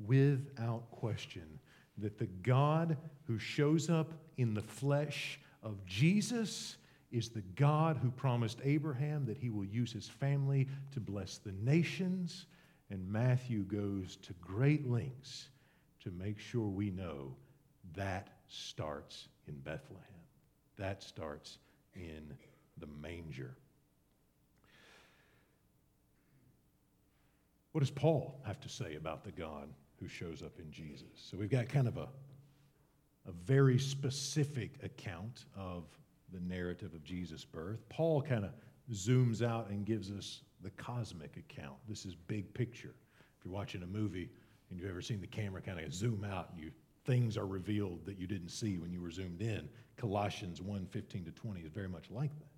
without 0.06 0.90
question 0.90 1.58
that 1.98 2.16
the 2.16 2.28
God 2.42 2.96
who 3.26 3.38
shows 3.38 3.90
up 3.90 4.14
in 4.38 4.54
the 4.54 4.62
flesh 4.62 5.38
of 5.62 5.84
Jesus 5.84 6.78
is 7.12 7.28
the 7.28 7.44
God 7.56 7.98
who 7.98 8.10
promised 8.10 8.58
Abraham 8.64 9.26
that 9.26 9.36
he 9.36 9.50
will 9.50 9.66
use 9.66 9.92
his 9.92 10.08
family 10.08 10.66
to 10.92 11.00
bless 11.00 11.36
the 11.36 11.52
nations. 11.52 12.46
And 12.88 13.06
Matthew 13.06 13.64
goes 13.64 14.16
to 14.22 14.32
great 14.40 14.90
lengths 14.90 15.48
to 16.00 16.10
make 16.10 16.38
sure 16.38 16.68
we 16.68 16.90
know 16.90 17.36
that 17.96 18.28
starts 18.48 19.28
in 19.46 19.54
Bethlehem. 19.60 20.02
That 20.76 21.02
starts 21.02 21.58
in 21.94 22.34
the 22.78 22.86
manger. 22.86 23.56
What 27.72 27.80
does 27.80 27.90
Paul 27.90 28.40
have 28.46 28.60
to 28.60 28.68
say 28.68 28.94
about 28.94 29.24
the 29.24 29.32
God 29.32 29.68
who 29.98 30.08
shows 30.08 30.42
up 30.42 30.58
in 30.58 30.70
Jesus? 30.70 31.08
So 31.16 31.36
we've 31.36 31.50
got 31.50 31.68
kind 31.68 31.88
of 31.88 31.96
a, 31.96 32.08
a 33.26 33.32
very 33.44 33.78
specific 33.78 34.72
account 34.82 35.46
of 35.56 35.84
the 36.32 36.40
narrative 36.40 36.94
of 36.94 37.02
Jesus' 37.04 37.44
birth. 37.44 37.80
Paul 37.88 38.22
kind 38.22 38.44
of 38.44 38.52
zooms 38.92 39.42
out 39.42 39.70
and 39.70 39.84
gives 39.84 40.10
us 40.10 40.42
the 40.62 40.70
cosmic 40.70 41.36
account. 41.36 41.76
This 41.88 42.04
is 42.04 42.14
big 42.14 42.52
picture. 42.54 42.94
If 43.38 43.44
you're 43.44 43.54
watching 43.54 43.82
a 43.82 43.86
movie 43.86 44.30
and 44.70 44.78
you've 44.78 44.88
ever 44.88 45.02
seen 45.02 45.20
the 45.20 45.26
camera 45.26 45.60
kind 45.60 45.80
of 45.80 45.92
zoom 45.92 46.24
out 46.24 46.50
and 46.52 46.60
you 46.62 46.70
things 47.04 47.36
are 47.36 47.46
revealed 47.46 48.04
that 48.06 48.18
you 48.18 48.26
didn't 48.26 48.48
see 48.48 48.78
when 48.78 48.92
you 48.92 49.00
were 49.00 49.10
zoomed 49.10 49.42
in. 49.42 49.68
Colossians 49.96 50.60
1 50.60 50.86
15 50.86 51.24
to 51.24 51.30
20 51.30 51.60
is 51.60 51.70
very 51.70 51.88
much 51.88 52.10
like 52.10 52.36
that. 52.38 52.48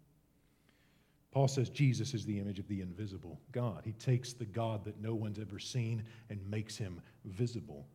Paul 1.33 1.49
says 1.49 1.69
Jesus 1.69 2.15
is 2.15 2.25
the 2.25 2.39
image 2.39 2.59
of 2.59 2.67
the 2.69 2.81
invisible 2.81 3.39
God. 3.53 3.83
He 3.85 3.93
takes 3.93 4.33
the 4.33 4.47
God 4.47 4.85
that 4.85 5.01
no 5.03 5.15
one's 5.15 5.39
ever 5.39 5.59
seen 5.59 6.03
and 6.31 6.41
makes 6.51 6.79
him 6.79 7.01
visible. 7.25 7.87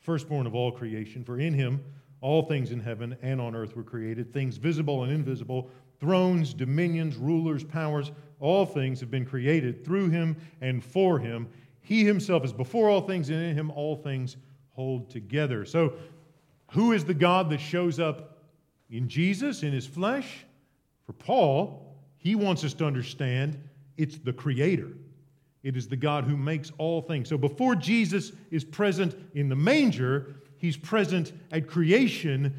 Firstborn 0.00 0.46
of 0.46 0.54
all 0.54 0.70
creation, 0.70 1.24
for 1.24 1.38
in 1.38 1.54
him 1.54 1.82
all 2.20 2.42
things 2.42 2.72
in 2.72 2.80
heaven 2.80 3.16
and 3.22 3.40
on 3.40 3.54
earth 3.54 3.74
were 3.74 3.82
created, 3.82 4.32
things 4.32 4.58
visible 4.58 5.04
and 5.04 5.12
invisible, 5.12 5.70
thrones, 5.98 6.52
dominions, 6.52 7.16
rulers, 7.16 7.64
powers, 7.64 8.12
all 8.38 8.66
things 8.66 9.00
have 9.00 9.10
been 9.10 9.24
created 9.24 9.84
through 9.84 10.08
him 10.10 10.36
and 10.60 10.84
for 10.84 11.18
him. 11.18 11.48
He 11.80 12.04
himself 12.04 12.44
is 12.44 12.52
before 12.52 12.90
all 12.90 13.00
things, 13.00 13.30
and 13.30 13.42
in 13.42 13.56
him 13.56 13.70
all 13.70 13.96
things 13.96 14.36
hold 14.74 15.10
together. 15.10 15.64
So, 15.64 15.94
who 16.72 16.92
is 16.92 17.04
the 17.04 17.14
God 17.14 17.50
that 17.50 17.60
shows 17.60 17.98
up 17.98 18.38
in 18.90 19.08
Jesus, 19.08 19.62
in 19.62 19.72
his 19.72 19.86
flesh? 19.86 20.44
For 21.04 21.12
Paul, 21.12 21.96
he 22.16 22.34
wants 22.34 22.62
us 22.64 22.74
to 22.74 22.86
understand 22.86 23.58
it's 23.96 24.18
the 24.18 24.32
Creator. 24.32 24.88
It 25.62 25.76
is 25.76 25.88
the 25.88 25.96
God 25.96 26.24
who 26.24 26.36
makes 26.36 26.72
all 26.78 27.02
things. 27.02 27.28
So 27.28 27.36
before 27.36 27.74
Jesus 27.74 28.32
is 28.50 28.64
present 28.64 29.14
in 29.34 29.48
the 29.48 29.56
manger, 29.56 30.36
he's 30.56 30.76
present 30.76 31.32
at 31.52 31.66
creation, 31.66 32.54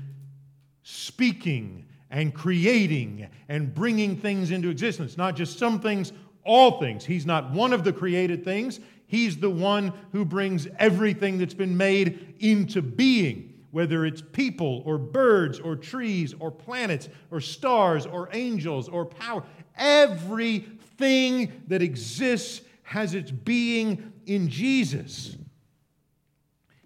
speaking 0.84 1.86
and 2.12 2.34
creating 2.34 3.28
and 3.50 3.74
bringing 3.74 4.16
things 4.18 4.52
into 4.52 4.70
existence. 4.70 5.18
Not 5.18 5.36
just 5.36 5.58
some 5.58 5.80
things, 5.80 6.12
all 6.44 6.80
things. 6.80 7.06
He's 7.06 7.26
not 7.26 7.52
one 7.52 7.74
of 7.74 7.84
the 7.84 7.94
created 7.94 8.44
things, 8.44 8.80
he's 9.12 9.38
the 9.38 9.50
one 9.50 9.92
who 10.14 10.24
brings 10.24 10.70
everything 10.80 11.38
that's 11.38 11.54
been 11.54 11.76
made 11.76 12.36
into 12.40 12.82
being 12.82 13.52
whether 13.72 14.06
it's 14.06 14.22
people 14.22 14.84
or 14.86 14.98
birds 14.98 15.60
or 15.60 15.76
trees 15.76 16.34
or 16.40 16.52
planets 16.52 17.10
or 17.32 17.40
stars 17.40 18.06
or 18.06 18.30
angels 18.34 18.88
or 18.88 19.06
power. 19.06 19.44
Everything 19.78 21.64
that 21.68 21.82
exists 21.82 22.62
has 22.84 23.14
its 23.14 23.32
being 23.32 24.14
in 24.26 24.50
Jesus. 24.50 25.38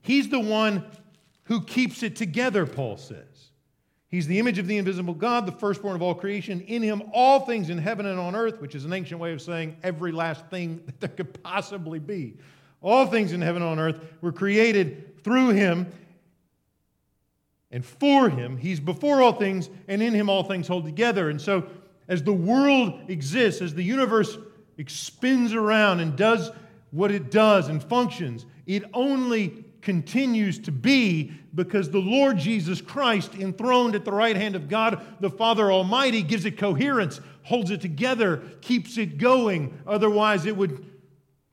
He's 0.02 0.30
the 0.30 0.40
one 0.40 0.86
who 1.46 1.62
keeps 1.62 2.04
it 2.04 2.16
together, 2.16 2.66
Paul 2.66 2.98
says. 2.98 3.35
He's 4.16 4.28
the 4.28 4.40
image 4.40 4.60
of 4.60 4.68
the 4.68 4.78
invisible 4.78 5.14
God, 5.14 5.46
the 5.46 5.52
firstborn 5.52 5.94
of 5.94 6.02
all 6.02 6.16
creation. 6.16 6.62
In 6.62 6.82
him, 6.82 7.04
all 7.12 7.42
things 7.42 7.70
in 7.70 7.78
heaven 7.78 8.06
and 8.06 8.18
on 8.18 8.34
earth, 8.34 8.62
which 8.62 8.74
is 8.74 8.86
an 8.86 8.94
ancient 8.94 9.20
way 9.20 9.34
of 9.34 9.42
saying 9.42 9.76
every 9.84 10.14
last 10.14 10.46
thing 10.48 10.82
that 10.86 11.02
there 11.02 11.10
could 11.10 11.44
possibly 11.44 12.00
be. 12.00 12.38
All 12.82 13.08
things 13.08 13.34
in 13.34 13.42
heaven 13.42 13.62
and 13.62 13.72
on 13.72 13.78
earth 13.78 14.00
were 14.22 14.32
created 14.32 15.22
through 15.26 15.50
him 15.50 15.92
and 17.72 17.86
for 17.86 18.30
him. 18.30 18.56
He's 18.56 18.80
before 18.80 19.22
all 19.22 19.34
things, 19.34 19.70
and 19.90 20.02
in 20.02 20.14
him 20.14 20.30
all 20.30 20.44
things 20.44 20.66
hold 20.66 20.86
together. 20.86 21.30
And 21.30 21.42
so, 21.42 21.68
as 22.08 22.24
the 22.24 22.32
world 22.32 23.10
exists, 23.10 23.62
as 23.62 23.74
the 23.74 23.84
universe 23.84 24.38
spins 24.88 25.54
around 25.54 26.00
and 26.00 26.16
does 26.16 26.52
what 26.92 27.12
it 27.12 27.32
does 27.32 27.68
and 27.68 27.84
functions, 27.84 28.46
it 28.66 28.86
only 28.94 29.65
continues 29.86 30.58
to 30.60 30.72
be 30.72 31.32
because 31.54 31.90
the 31.90 32.00
Lord 32.00 32.38
Jesus 32.38 32.82
Christ, 32.82 33.36
enthroned 33.36 33.96
at 33.96 34.04
the 34.04 34.12
right 34.12 34.36
hand 34.36 34.56
of 34.56 34.68
God 34.68 35.02
the 35.22 35.30
Father 35.30 35.72
Almighty, 35.72 36.24
gives 36.24 36.44
it 36.44 36.58
coherence, 36.58 37.22
holds 37.44 37.70
it 37.70 37.80
together, 37.80 38.38
keeps 38.60 38.98
it 38.98 39.20
going. 39.20 39.80
Otherwise, 39.88 40.48
it 40.48 40.58
would, 40.58 40.86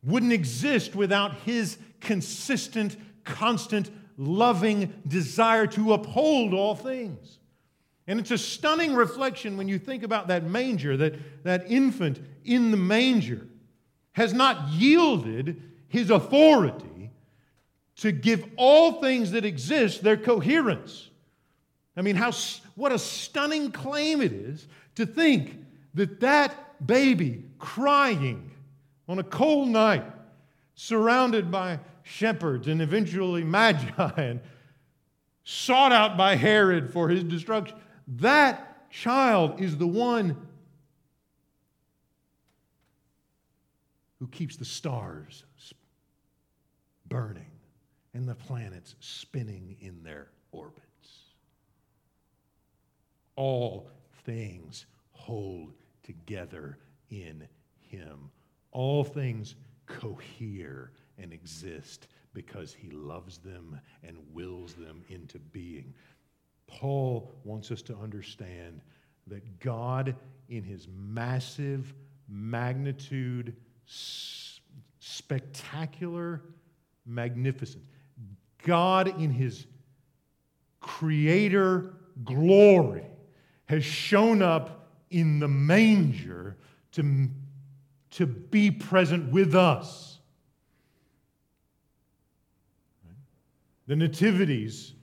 wouldn't 0.03 0.33
exist 0.33 0.97
without 0.97 1.35
His 1.45 1.77
consistent, 2.01 2.97
constant 3.23 3.91
loving 4.17 4.93
desire 5.07 5.67
to 5.69 5.93
uphold 5.93 6.55
all 6.55 6.75
things. 6.75 7.39
And 8.07 8.19
it's 8.19 8.31
a 8.31 8.39
stunning 8.39 8.95
reflection 8.95 9.57
when 9.59 9.69
you 9.69 9.79
think 9.79 10.03
about 10.03 10.29
that 10.29 10.45
manger, 10.45 10.97
that, 10.97 11.45
that 11.45 11.71
infant 11.71 12.19
in 12.45 12.71
the 12.71 12.77
manger 12.79 13.47
has 14.13 14.33
not 14.33 14.69
yielded 14.69 15.63
his 15.89 16.09
authority 16.09 16.87
to 17.97 18.13
give 18.13 18.45
all 18.57 19.01
things 19.01 19.33
that 19.33 19.45
exist 19.45 20.03
their 20.03 20.17
coherence. 20.17 21.11
I 21.97 22.03
mean, 22.03 22.17
how, 22.17 22.33
what 22.75 22.93
a 22.93 22.99
stunning 22.99 23.71
claim 23.71 24.23
it 24.23 24.33
is 24.33 24.67
to 24.95 25.07
think 25.07 25.59
that 25.95 26.21
that 26.21 26.87
baby 26.87 27.45
crying 27.59 28.51
on 29.09 29.19
a 29.19 29.23
cold 29.23 29.69
night, 29.69 30.05
surrounded 30.75 31.51
by 31.51 31.79
shepherds 32.03 32.67
and 32.67 32.81
eventually 32.81 33.45
magi 33.45 33.91
and 34.17 34.41
sought 35.45 35.93
out 35.93 36.17
by 36.17 36.35
Herod 36.35 36.93
for 36.93 37.09
his 37.09 37.23
destruction. 37.25 37.77
That 38.09 38.91
child 38.91 39.61
is 39.61 39.77
the 39.77 39.87
one 39.87 40.37
who 44.19 44.29
keeps 44.29 44.57
the 44.57 44.65
stars 44.65 45.45
burning 47.09 47.52
and 48.15 48.29
the 48.29 48.35
planets 48.35 48.95
spinning 49.01 49.77
in 49.81 50.03
their 50.03 50.29
orbits. 50.51 50.83
All 53.37 53.89
things 54.25 54.87
hold 55.13 55.73
together 56.03 56.79
in 57.11 57.49
him. 57.81 58.31
All 58.71 59.05
things 59.05 59.55
cohere 59.87 60.93
and 61.19 61.33
exist 61.33 62.09
because 62.35 62.75
he 62.75 62.91
loves 62.91 63.39
them 63.39 63.81
and 64.03 64.17
wills 64.33 64.75
them 64.75 65.03
into 65.09 65.39
being. 65.39 65.95
Paul 66.67 67.31
wants 67.45 67.71
us 67.71 67.83
to 67.83 67.97
understand 67.97 68.81
that 69.27 69.61
God, 69.61 70.17
in 70.49 70.65
his 70.65 70.89
massive 70.89 71.95
magnitude, 72.29 73.55
spectacular 74.99 76.43
magnificence, 77.05 77.85
God, 78.65 79.21
in 79.21 79.31
his 79.31 79.67
creator 80.81 81.95
glory, 82.25 83.07
has 83.67 83.85
shown 83.85 84.43
up 84.43 84.91
in 85.11 85.39
the 85.39 85.49
manger 85.49 86.57
to, 86.93 87.29
to 88.11 88.27
be 88.27 88.71
present 88.71 89.33
with 89.33 89.55
us 89.55 90.13
The 93.87 93.97
nativities 93.97 94.95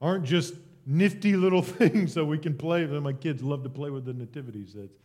aren't 0.00 0.24
just 0.24 0.54
nifty 0.86 1.36
little 1.36 1.62
things 1.80 2.12
so 2.12 2.24
we 2.24 2.38
can 2.38 2.56
play. 2.56 2.84
My 2.86 3.12
kids 3.12 3.42
love 3.42 3.62
to 3.62 3.70
play 3.70 3.90
with 3.90 4.04
the 4.04 4.12
nativity 4.12 4.66
sets. 4.66 4.98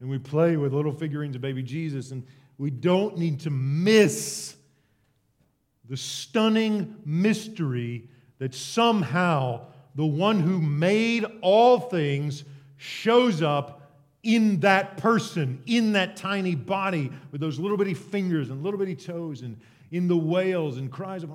And 0.00 0.10
we 0.10 0.18
play 0.18 0.56
with 0.56 0.72
little 0.72 0.92
figurines 0.92 1.36
of 1.36 1.42
baby 1.42 1.62
Jesus. 1.62 2.10
And 2.10 2.26
we 2.58 2.70
don't 2.70 3.16
need 3.16 3.40
to 3.40 3.50
miss 3.50 4.56
the 5.92 5.96
stunning 5.98 6.96
mystery 7.04 8.08
that 8.38 8.54
somehow 8.54 9.60
the 9.94 10.06
one 10.06 10.40
who 10.40 10.58
made 10.58 11.22
all 11.42 11.78
things 11.78 12.44
shows 12.78 13.42
up 13.42 13.92
in 14.22 14.58
that 14.60 14.96
person, 14.96 15.62
in 15.66 15.92
that 15.92 16.16
tiny 16.16 16.54
body 16.54 17.12
with 17.30 17.42
those 17.42 17.58
little 17.58 17.76
bitty 17.76 17.92
fingers 17.92 18.48
and 18.48 18.62
little 18.62 18.78
bitty 18.80 18.96
toes, 18.96 19.42
and 19.42 19.60
in 19.90 20.08
the 20.08 20.16
wails 20.16 20.78
and 20.78 20.90
cries 20.90 21.24
of 21.24 21.30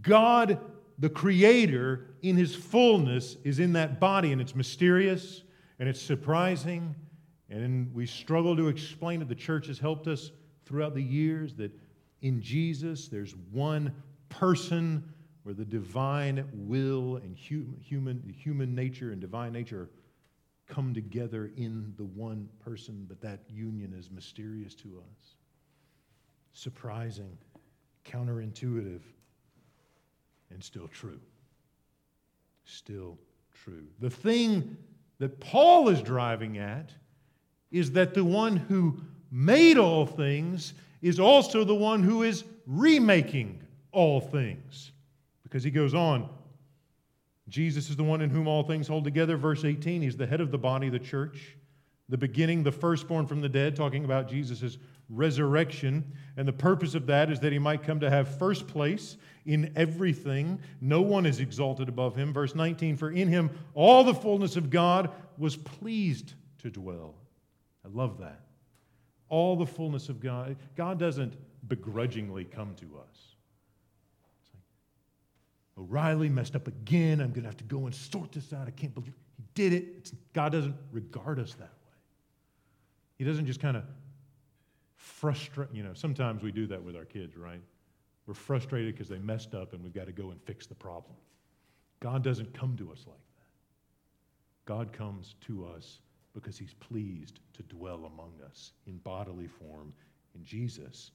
God, 0.00 0.58
the 0.98 1.10
Creator, 1.10 2.14
in 2.22 2.38
His 2.38 2.54
fullness, 2.54 3.36
is 3.44 3.58
in 3.58 3.74
that 3.74 4.00
body, 4.00 4.32
and 4.32 4.40
it's 4.40 4.54
mysterious 4.54 5.42
and 5.78 5.86
it's 5.86 6.00
surprising, 6.00 6.96
and 7.50 7.94
we 7.94 8.06
struggle 8.06 8.56
to 8.56 8.68
explain 8.68 9.20
it. 9.20 9.28
The 9.28 9.34
church 9.34 9.66
has 9.66 9.78
helped 9.78 10.06
us 10.06 10.30
throughout 10.64 10.94
the 10.94 11.02
years 11.02 11.52
that 11.56 11.78
in 12.24 12.40
Jesus 12.40 13.08
there's 13.08 13.36
one 13.52 13.94
person 14.30 15.04
where 15.42 15.54
the 15.54 15.64
divine 15.64 16.48
will 16.54 17.16
and 17.16 17.36
human, 17.36 18.34
human 18.34 18.74
nature 18.74 19.12
and 19.12 19.20
divine 19.20 19.52
nature 19.52 19.90
come 20.66 20.94
together 20.94 21.52
in 21.58 21.92
the 21.98 22.04
one 22.04 22.48
person, 22.64 23.04
but 23.06 23.20
that 23.20 23.40
union 23.46 23.92
is 23.92 24.10
mysterious 24.10 24.74
to 24.74 25.02
us. 25.06 25.34
Surprising, 26.54 27.36
counterintuitive, 28.06 29.02
and 30.50 30.64
still 30.64 30.88
true. 30.88 31.20
Still 32.64 33.18
true. 33.52 33.86
The 34.00 34.08
thing 34.08 34.78
that 35.18 35.40
Paul 35.40 35.90
is 35.90 36.00
driving 36.00 36.56
at 36.56 36.90
is 37.70 37.92
that 37.92 38.14
the 38.14 38.24
one 38.24 38.56
who 38.56 39.02
made 39.30 39.76
all 39.76 40.06
things 40.06 40.72
is 41.04 41.20
also 41.20 41.64
the 41.64 41.74
one 41.74 42.02
who 42.02 42.22
is 42.22 42.44
remaking 42.66 43.62
all 43.92 44.22
things. 44.22 44.90
Because 45.42 45.62
he 45.62 45.70
goes 45.70 45.92
on, 45.92 46.30
Jesus 47.46 47.90
is 47.90 47.96
the 47.96 48.02
one 48.02 48.22
in 48.22 48.30
whom 48.30 48.48
all 48.48 48.62
things 48.62 48.88
hold 48.88 49.04
together. 49.04 49.36
Verse 49.36 49.66
18, 49.66 50.00
he's 50.00 50.16
the 50.16 50.26
head 50.26 50.40
of 50.40 50.50
the 50.50 50.56
body, 50.56 50.88
the 50.88 50.98
church, 50.98 51.58
the 52.08 52.16
beginning, 52.16 52.62
the 52.62 52.72
firstborn 52.72 53.26
from 53.26 53.42
the 53.42 53.50
dead, 53.50 53.76
talking 53.76 54.06
about 54.06 54.30
Jesus' 54.30 54.78
resurrection. 55.10 56.10
And 56.38 56.48
the 56.48 56.54
purpose 56.54 56.94
of 56.94 57.04
that 57.08 57.30
is 57.30 57.38
that 57.40 57.52
he 57.52 57.58
might 57.58 57.82
come 57.82 58.00
to 58.00 58.08
have 58.08 58.38
first 58.38 58.66
place 58.66 59.18
in 59.44 59.74
everything. 59.76 60.58
No 60.80 61.02
one 61.02 61.26
is 61.26 61.38
exalted 61.38 61.90
above 61.90 62.16
him. 62.16 62.32
Verse 62.32 62.54
19, 62.54 62.96
for 62.96 63.10
in 63.10 63.28
him 63.28 63.50
all 63.74 64.04
the 64.04 64.14
fullness 64.14 64.56
of 64.56 64.70
God 64.70 65.10
was 65.36 65.54
pleased 65.54 66.32
to 66.62 66.70
dwell. 66.70 67.14
I 67.84 67.88
love 67.92 68.20
that. 68.20 68.43
All 69.28 69.56
the 69.56 69.66
fullness 69.66 70.08
of 70.08 70.20
God. 70.20 70.56
God 70.76 70.98
doesn't 70.98 71.34
begrudgingly 71.68 72.44
come 72.44 72.74
to 72.76 72.86
us. 72.98 73.34
O'Reilly 75.76 76.28
messed 76.28 76.54
up 76.54 76.68
again. 76.68 77.20
I'm 77.20 77.30
going 77.30 77.42
to 77.42 77.48
have 77.48 77.56
to 77.56 77.64
go 77.64 77.86
and 77.86 77.94
sort 77.94 78.32
this 78.32 78.52
out. 78.52 78.68
I 78.68 78.70
can't 78.70 78.94
believe 78.94 79.14
he 79.36 79.42
did 79.54 79.72
it. 79.72 79.86
It's, 79.98 80.12
God 80.32 80.52
doesn't 80.52 80.76
regard 80.92 81.38
us 81.38 81.54
that 81.54 81.62
way. 81.62 81.92
He 83.18 83.24
doesn't 83.24 83.46
just 83.46 83.60
kind 83.60 83.76
of 83.76 83.84
frustrate, 84.96 85.68
you 85.72 85.82
know, 85.82 85.94
sometimes 85.94 86.42
we 86.42 86.52
do 86.52 86.66
that 86.66 86.82
with 86.82 86.96
our 86.96 87.04
kids, 87.04 87.36
right? 87.36 87.60
We're 88.26 88.34
frustrated 88.34 88.94
because 88.94 89.08
they 89.08 89.18
messed 89.18 89.54
up 89.54 89.72
and 89.72 89.82
we've 89.82 89.92
got 89.92 90.06
to 90.06 90.12
go 90.12 90.30
and 90.30 90.40
fix 90.42 90.66
the 90.66 90.74
problem. 90.74 91.14
God 92.00 92.22
doesn't 92.22 92.54
come 92.54 92.76
to 92.76 92.90
us 92.90 93.04
like 93.06 93.16
that. 93.16 94.64
God 94.64 94.92
comes 94.92 95.34
to 95.42 95.66
us 95.66 95.98
because 96.34 96.58
he's 96.58 96.74
pleased 96.74 97.40
to 97.54 97.62
dwell 97.62 98.10
among 98.12 98.32
us 98.44 98.72
in 98.86 98.98
bodily 98.98 99.46
form 99.46 99.92
in 100.34 100.44
Jesus. 100.44 101.12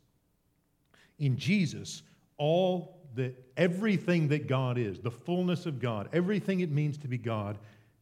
In 1.19 1.37
Jesus, 1.37 2.03
all 2.37 2.99
that 3.15 3.35
everything 3.57 4.29
that 4.29 4.47
God 4.47 4.77
is, 4.77 4.99
the 4.99 5.11
fullness 5.11 5.65
of 5.65 5.79
God, 5.79 6.09
everything 6.13 6.61
it 6.61 6.71
means 6.71 6.97
to 6.99 7.07
be 7.07 7.17
God, 7.17 7.57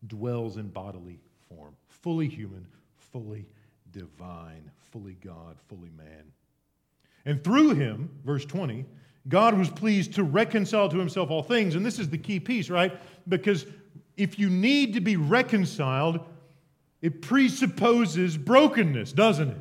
dwells 0.05 0.57
in 0.57 0.67
bodily 0.67 1.19
form, 1.49 1.75
fully 1.87 2.27
human, 2.27 2.67
fully 2.95 3.47
divine, 3.91 4.69
fully 4.91 5.17
God, 5.23 5.57
fully 5.67 5.89
man. 5.97 6.31
And 7.25 7.43
through 7.43 7.73
him, 7.73 8.09
verse 8.23 8.45
20, 8.45 8.85
God 9.27 9.57
was 9.57 9.69
pleased 9.69 10.13
to 10.13 10.23
reconcile 10.23 10.87
to 10.89 10.97
himself 10.97 11.31
all 11.31 11.43
things. 11.43 11.75
And 11.75 11.85
this 11.85 11.99
is 11.99 12.09
the 12.09 12.17
key 12.17 12.39
piece, 12.39 12.69
right? 12.69 12.97
Because 13.27 13.65
if 14.15 14.39
you 14.39 14.49
need 14.49 14.93
to 14.93 15.01
be 15.01 15.17
reconciled, 15.17 16.19
it 17.01 17.21
presupposes 17.21 18.37
brokenness, 18.37 19.13
doesn't 19.13 19.49
it? 19.49 19.57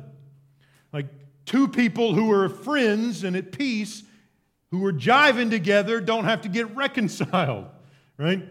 Like 0.91 1.07
two 1.45 1.67
people 1.67 2.13
who 2.13 2.31
are 2.31 2.49
friends 2.49 3.23
and 3.23 3.35
at 3.35 3.51
peace 3.51 4.03
who 4.71 4.83
are 4.85 4.93
jiving 4.93 5.49
together 5.49 6.01
don't 6.01 6.25
have 6.25 6.41
to 6.41 6.49
get 6.49 6.75
reconciled, 6.75 7.67
right? 8.17 8.43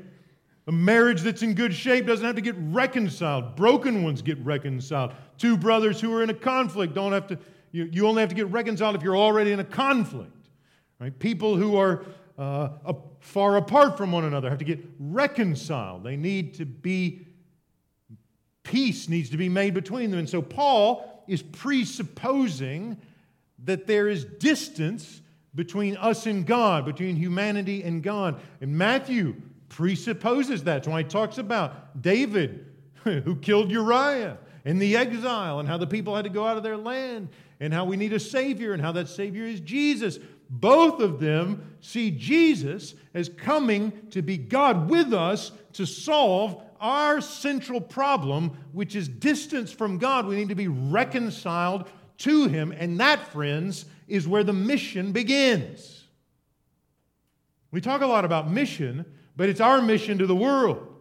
A 0.68 0.72
marriage 0.72 1.22
that's 1.22 1.42
in 1.42 1.54
good 1.54 1.74
shape 1.74 2.06
doesn't 2.06 2.24
have 2.24 2.36
to 2.36 2.40
get 2.40 2.56
reconciled. 2.58 3.54
Broken 3.54 4.02
ones 4.02 4.22
get 4.22 4.38
reconciled. 4.38 5.12
Two 5.38 5.56
brothers 5.56 6.00
who 6.00 6.12
are 6.14 6.22
in 6.22 6.30
a 6.30 6.34
conflict 6.34 6.94
don't 6.94 7.12
have 7.12 7.26
to, 7.28 7.38
you, 7.70 7.88
you 7.92 8.06
only 8.08 8.20
have 8.20 8.30
to 8.30 8.34
get 8.34 8.48
reconciled 8.48 8.96
if 8.96 9.02
you're 9.02 9.16
already 9.16 9.52
in 9.52 9.60
a 9.60 9.64
conflict, 9.64 10.48
right? 10.98 11.16
People 11.18 11.56
who 11.56 11.76
are 11.76 12.04
uh, 12.38 12.70
far 13.20 13.56
apart 13.56 13.96
from 13.96 14.12
one 14.12 14.24
another 14.24 14.48
have 14.48 14.58
to 14.58 14.64
get 14.64 14.80
reconciled. 14.98 16.02
They 16.02 16.16
need 16.16 16.54
to 16.54 16.64
be, 16.64 17.25
peace 18.66 19.08
needs 19.08 19.30
to 19.30 19.36
be 19.36 19.48
made 19.48 19.74
between 19.74 20.10
them. 20.10 20.18
And 20.18 20.28
so 20.28 20.42
Paul 20.42 21.24
is 21.28 21.42
presupposing 21.42 22.96
that 23.64 23.86
there 23.86 24.08
is 24.08 24.24
distance 24.24 25.20
between 25.54 25.96
us 25.96 26.26
and 26.26 26.44
God, 26.44 26.84
between 26.84 27.16
humanity 27.16 27.82
and 27.82 28.02
God. 28.02 28.40
And 28.60 28.76
Matthew 28.76 29.36
presupposes 29.68 30.64
that. 30.64 30.74
That's 30.74 30.88
why 30.88 31.02
he 31.02 31.08
talks 31.08 31.38
about 31.38 32.02
David, 32.02 32.66
who 33.04 33.36
killed 33.36 33.70
Uriah, 33.70 34.38
and 34.64 34.82
the 34.82 34.96
exile, 34.96 35.60
and 35.60 35.68
how 35.68 35.78
the 35.78 35.86
people 35.86 36.14
had 36.14 36.24
to 36.24 36.30
go 36.30 36.44
out 36.44 36.56
of 36.56 36.62
their 36.62 36.76
land, 36.76 37.28
and 37.60 37.72
how 37.72 37.84
we 37.84 37.96
need 37.96 38.12
a 38.12 38.20
Savior, 38.20 38.72
and 38.72 38.82
how 38.82 38.92
that 38.92 39.08
Savior 39.08 39.44
is 39.44 39.60
Jesus. 39.60 40.18
Both 40.50 41.00
of 41.00 41.20
them 41.20 41.76
see 41.80 42.10
Jesus 42.10 42.94
as 43.14 43.28
coming 43.28 43.92
to 44.10 44.22
be 44.22 44.36
God 44.36 44.90
with 44.90 45.14
us 45.14 45.52
to 45.74 45.86
solve 45.86 46.62
our 46.80 47.20
central 47.20 47.80
problem, 47.80 48.56
which 48.72 48.96
is 48.96 49.08
distance 49.08 49.72
from 49.72 49.98
God. 49.98 50.26
We 50.26 50.36
need 50.36 50.48
to 50.48 50.54
be 50.54 50.68
reconciled 50.68 51.88
to 52.18 52.46
Him. 52.46 52.72
And 52.72 53.00
that, 53.00 53.28
friends, 53.32 53.86
is 54.08 54.26
where 54.26 54.44
the 54.44 54.52
mission 54.52 55.12
begins. 55.12 56.04
We 57.70 57.80
talk 57.80 58.00
a 58.00 58.06
lot 58.06 58.24
about 58.24 58.50
mission, 58.50 59.04
but 59.36 59.48
it's 59.48 59.60
our 59.60 59.82
mission 59.82 60.18
to 60.18 60.26
the 60.26 60.36
world. 60.36 60.95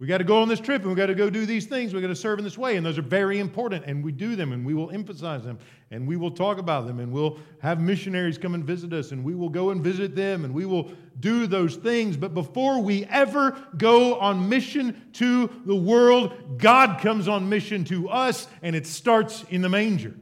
We 0.00 0.06
got 0.06 0.18
to 0.18 0.24
go 0.24 0.42
on 0.42 0.48
this 0.48 0.60
trip 0.60 0.82
and 0.82 0.90
we 0.90 0.96
got 0.96 1.06
to 1.06 1.14
go 1.14 1.28
do 1.28 1.44
these 1.44 1.66
things. 1.66 1.92
We 1.92 2.00
got 2.00 2.06
to 2.06 2.14
serve 2.14 2.38
in 2.38 2.44
this 2.44 2.56
way. 2.56 2.76
And 2.76 2.86
those 2.86 2.98
are 2.98 3.02
very 3.02 3.40
important. 3.40 3.84
And 3.84 4.04
we 4.04 4.12
do 4.12 4.36
them 4.36 4.52
and 4.52 4.64
we 4.64 4.72
will 4.72 4.90
emphasize 4.92 5.42
them 5.42 5.58
and 5.90 6.06
we 6.06 6.16
will 6.16 6.30
talk 6.30 6.58
about 6.58 6.86
them 6.86 7.00
and 7.00 7.10
we'll 7.10 7.38
have 7.58 7.80
missionaries 7.80 8.38
come 8.38 8.54
and 8.54 8.64
visit 8.64 8.92
us 8.92 9.10
and 9.10 9.24
we 9.24 9.34
will 9.34 9.48
go 9.48 9.70
and 9.70 9.82
visit 9.82 10.14
them 10.14 10.44
and 10.44 10.54
we 10.54 10.66
will 10.66 10.92
do 11.18 11.48
those 11.48 11.74
things. 11.74 12.16
But 12.16 12.32
before 12.32 12.80
we 12.80 13.06
ever 13.06 13.60
go 13.76 14.20
on 14.20 14.48
mission 14.48 15.08
to 15.14 15.50
the 15.66 15.74
world, 15.74 16.58
God 16.58 17.00
comes 17.00 17.26
on 17.26 17.48
mission 17.48 17.82
to 17.86 18.08
us 18.08 18.46
and 18.62 18.76
it 18.76 18.86
starts 18.86 19.44
in 19.50 19.62
the 19.62 19.68
manger. 19.68 20.14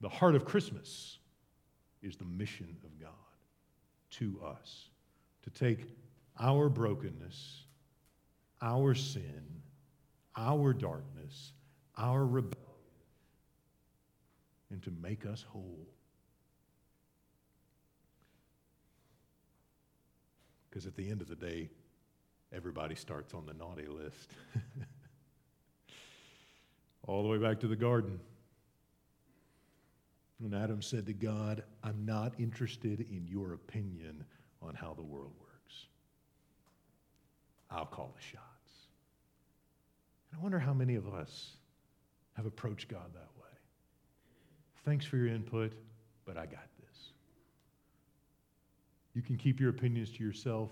The 0.00 0.08
heart 0.08 0.34
of 0.34 0.44
Christmas 0.44 1.18
is 2.02 2.16
the 2.16 2.24
mission 2.24 2.76
of 2.84 3.00
God 3.00 3.10
to 4.10 4.40
us 4.44 4.88
to 5.44 5.50
take 5.50 5.86
our 6.38 6.68
brokenness, 6.68 7.65
our 8.62 8.94
sin, 8.94 9.62
our 10.36 10.72
darkness, 10.72 11.52
our 11.96 12.24
rebellion, 12.24 12.56
and 14.70 14.82
to 14.82 14.90
make 15.02 15.26
us 15.26 15.44
whole. 15.48 15.86
Because 20.68 20.86
at 20.86 20.96
the 20.96 21.08
end 21.08 21.22
of 21.22 21.28
the 21.28 21.36
day, 21.36 21.70
everybody 22.52 22.94
starts 22.94 23.32
on 23.32 23.46
the 23.46 23.54
naughty 23.54 23.86
list. 23.86 24.30
All 27.06 27.22
the 27.22 27.28
way 27.28 27.38
back 27.38 27.60
to 27.60 27.68
the 27.68 27.76
garden. 27.76 28.20
When 30.38 30.52
Adam 30.52 30.82
said 30.82 31.06
to 31.06 31.14
God, 31.14 31.62
I'm 31.82 32.04
not 32.04 32.34
interested 32.38 33.00
in 33.00 33.26
your 33.26 33.54
opinion 33.54 34.24
on 34.60 34.74
how 34.74 34.92
the 34.92 35.02
world 35.02 35.32
works. 35.40 35.86
I'll 37.70 37.86
call 37.86 38.14
the 38.14 38.22
shots. 38.22 38.45
And 40.30 40.40
I 40.40 40.42
wonder 40.42 40.58
how 40.58 40.72
many 40.72 40.94
of 40.94 41.12
us 41.12 41.52
have 42.34 42.46
approached 42.46 42.88
God 42.88 43.12
that 43.14 43.30
way. 43.40 43.50
Thanks 44.84 45.04
for 45.04 45.16
your 45.16 45.28
input, 45.28 45.72
but 46.24 46.36
I 46.36 46.46
got 46.46 46.68
this. 46.80 47.10
You 49.14 49.22
can 49.22 49.36
keep 49.36 49.58
your 49.58 49.70
opinions 49.70 50.10
to 50.12 50.22
yourself. 50.22 50.70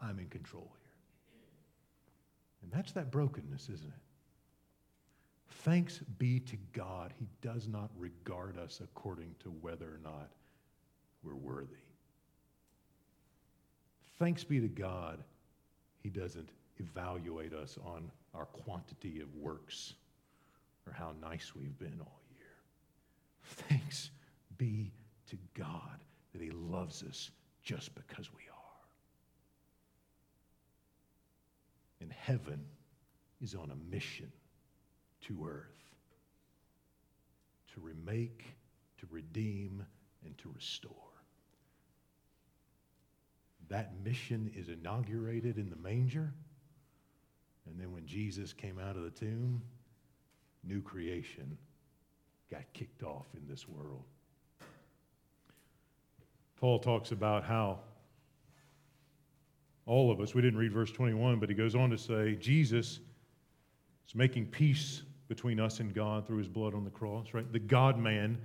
I'm 0.00 0.18
in 0.18 0.26
control 0.26 0.70
here. 0.72 0.88
And 2.62 2.72
that's 2.72 2.92
that 2.92 3.10
brokenness, 3.10 3.68
isn't 3.68 3.88
it? 3.88 4.02
Thanks 5.62 6.00
be 6.18 6.40
to 6.40 6.56
God, 6.72 7.12
He 7.18 7.28
does 7.40 7.68
not 7.68 7.90
regard 7.96 8.58
us 8.58 8.80
according 8.82 9.34
to 9.42 9.50
whether 9.60 9.86
or 9.86 10.00
not 10.02 10.30
we're 11.22 11.34
worthy. 11.34 11.74
Thanks 14.18 14.44
be 14.44 14.60
to 14.60 14.68
God, 14.68 15.22
He 16.02 16.10
doesn't 16.10 16.48
evaluate 16.78 17.52
us 17.52 17.78
on 17.84 18.10
our 18.34 18.46
quantity 18.46 19.20
of 19.20 19.34
works 19.34 19.94
or 20.86 20.92
how 20.92 21.12
nice 21.20 21.52
we've 21.54 21.78
been 21.78 22.00
all 22.00 22.20
year. 22.36 22.46
Thanks 23.68 24.10
be 24.56 24.92
to 25.30 25.36
God 25.54 26.00
that 26.32 26.42
He 26.42 26.50
loves 26.50 27.02
us 27.02 27.30
just 27.62 27.94
because 27.94 28.32
we 28.32 28.42
are. 28.42 28.54
And 32.00 32.12
heaven 32.12 32.64
is 33.40 33.54
on 33.54 33.70
a 33.70 33.90
mission 33.90 34.32
to 35.26 35.46
earth 35.46 35.78
to 37.78 37.86
remake, 37.86 38.44
to 38.98 39.06
redeem, 39.10 39.84
and 40.24 40.36
to 40.38 40.50
restore. 40.54 40.92
That 43.68 43.92
mission 44.04 44.50
is 44.56 44.68
inaugurated 44.68 45.58
in 45.58 45.70
the 45.70 45.76
manger. 45.76 46.32
And 47.68 47.80
then 47.80 47.92
when 47.92 48.06
Jesus 48.06 48.52
came 48.52 48.78
out 48.78 48.96
of 48.96 49.02
the 49.02 49.10
tomb, 49.10 49.62
new 50.64 50.80
creation 50.80 51.56
got 52.50 52.62
kicked 52.72 53.02
off 53.02 53.26
in 53.34 53.46
this 53.48 53.68
world. 53.68 54.02
Paul 56.56 56.78
talks 56.78 57.12
about 57.12 57.44
how 57.44 57.80
all 59.86 60.10
of 60.10 60.20
us, 60.20 60.34
we 60.34 60.42
didn't 60.42 60.58
read 60.58 60.72
verse 60.72 60.90
21, 60.90 61.38
but 61.38 61.48
he 61.48 61.54
goes 61.54 61.74
on 61.74 61.90
to 61.90 61.98
say, 61.98 62.34
Jesus 62.34 63.00
is 64.06 64.14
making 64.14 64.46
peace 64.46 65.02
between 65.28 65.60
us 65.60 65.80
and 65.80 65.94
God 65.94 66.26
through 66.26 66.38
his 66.38 66.48
blood 66.48 66.74
on 66.74 66.84
the 66.84 66.90
cross, 66.90 67.28
right? 67.32 67.50
The 67.52 67.58
God 67.58 67.98
man 67.98 68.38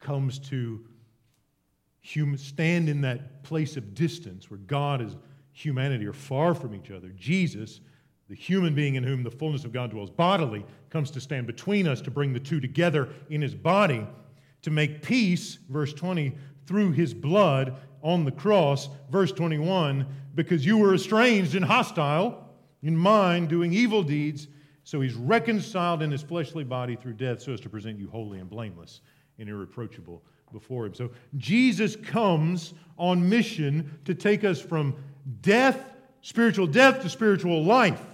comes 0.00 0.38
to 0.50 0.80
human, 2.00 2.38
stand 2.38 2.88
in 2.88 3.00
that 3.02 3.42
place 3.42 3.76
of 3.76 3.94
distance 3.94 4.50
where 4.50 4.58
God 4.58 5.00
and 5.00 5.16
humanity 5.52 6.06
are 6.06 6.12
far 6.12 6.54
from 6.54 6.74
each 6.74 6.90
other. 6.90 7.08
Jesus, 7.10 7.80
the 8.32 8.38
human 8.38 8.74
being 8.74 8.94
in 8.94 9.04
whom 9.04 9.22
the 9.22 9.30
fullness 9.30 9.66
of 9.66 9.74
God 9.74 9.90
dwells 9.90 10.08
bodily, 10.08 10.64
comes 10.88 11.10
to 11.10 11.20
stand 11.20 11.46
between 11.46 11.86
us 11.86 12.00
to 12.00 12.10
bring 12.10 12.32
the 12.32 12.40
two 12.40 12.60
together 12.60 13.10
in 13.28 13.42
his 13.42 13.54
body 13.54 14.06
to 14.62 14.70
make 14.70 15.02
peace, 15.02 15.58
verse 15.68 15.92
20, 15.92 16.32
through 16.64 16.92
his 16.92 17.12
blood 17.12 17.76
on 18.00 18.24
the 18.24 18.32
cross, 18.32 18.88
verse 19.10 19.32
21, 19.32 20.06
because 20.34 20.64
you 20.64 20.78
were 20.78 20.94
estranged 20.94 21.54
and 21.56 21.62
hostile 21.66 22.48
in 22.82 22.96
mind, 22.96 23.50
doing 23.50 23.70
evil 23.74 24.02
deeds 24.02 24.48
so 24.82 25.02
he's 25.02 25.12
reconciled 25.12 26.00
in 26.00 26.10
his 26.10 26.22
fleshly 26.22 26.64
body 26.64 26.96
through 26.96 27.12
death 27.12 27.42
so 27.42 27.52
as 27.52 27.60
to 27.60 27.68
present 27.68 27.98
you 27.98 28.08
holy 28.08 28.38
and 28.38 28.48
blameless 28.48 29.02
and 29.38 29.46
irreproachable 29.46 30.22
before 30.52 30.86
him. 30.86 30.94
So 30.94 31.10
Jesus 31.36 31.96
comes 31.96 32.72
on 32.96 33.28
mission 33.28 33.98
to 34.06 34.14
take 34.14 34.42
us 34.42 34.58
from 34.58 34.96
death, 35.42 35.92
spiritual 36.22 36.66
death, 36.66 37.02
to 37.02 37.10
spiritual 37.10 37.62
life. 37.62 38.06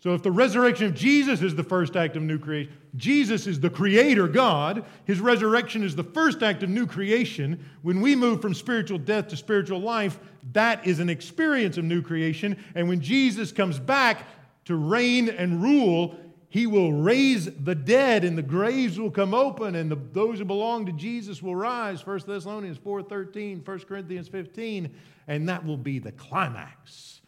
So 0.00 0.14
if 0.14 0.22
the 0.22 0.32
resurrection 0.32 0.86
of 0.86 0.94
Jesus 0.94 1.42
is 1.42 1.54
the 1.54 1.62
first 1.62 1.94
act 1.94 2.16
of 2.16 2.22
new 2.22 2.38
creation, 2.38 2.72
Jesus 2.96 3.46
is 3.46 3.60
the 3.60 3.68
creator 3.70 4.26
God. 4.26 4.84
His 5.04 5.20
resurrection 5.20 5.84
is 5.84 5.94
the 5.94 6.02
first 6.02 6.42
act 6.42 6.62
of 6.62 6.70
new 6.70 6.86
creation. 6.86 7.62
When 7.82 8.00
we 8.00 8.16
move 8.16 8.40
from 8.40 8.54
spiritual 8.54 8.98
death 8.98 9.28
to 9.28 9.36
spiritual 9.36 9.80
life, 9.80 10.18
that 10.52 10.86
is 10.86 11.00
an 11.00 11.10
experience 11.10 11.76
of 11.76 11.84
new 11.84 12.00
creation. 12.00 12.56
And 12.74 12.88
when 12.88 13.00
Jesus 13.00 13.52
comes 13.52 13.78
back, 13.78 14.26
to 14.70 14.76
reign 14.76 15.28
and 15.28 15.60
rule, 15.60 16.16
he 16.48 16.66
will 16.66 16.92
raise 16.92 17.46
the 17.46 17.74
dead 17.74 18.24
and 18.24 18.38
the 18.38 18.42
graves 18.42 19.00
will 19.00 19.10
come 19.10 19.34
open 19.34 19.74
and 19.74 19.90
the, 19.90 19.96
those 20.12 20.38
who 20.38 20.44
belong 20.44 20.86
to 20.86 20.92
jesus 20.92 21.42
will 21.42 21.56
rise 21.56 22.06
1 22.06 22.20
thessalonians 22.26 22.78
4.13 22.78 23.66
1 23.66 23.78
corinthians 23.80 24.28
15 24.28 24.94
and 25.26 25.48
that 25.48 25.64
will 25.64 25.76
be 25.76 25.98
the 25.98 26.12
climax 26.12 27.20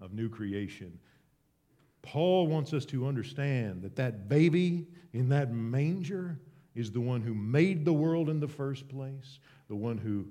of 0.00 0.12
new 0.12 0.28
creation 0.28 0.98
paul 2.04 2.46
wants 2.46 2.72
us 2.72 2.84
to 2.84 3.06
understand 3.06 3.82
that 3.82 3.96
that 3.96 4.28
baby 4.28 4.86
in 5.12 5.28
that 5.28 5.52
manger 5.52 6.38
is 6.74 6.90
the 6.90 7.00
one 7.00 7.20
who 7.20 7.34
made 7.34 7.84
the 7.84 7.92
world 7.92 8.28
in 8.28 8.40
the 8.40 8.48
first 8.48 8.88
place 8.88 9.38
the 9.68 9.76
one 9.76 9.98
who 9.98 10.26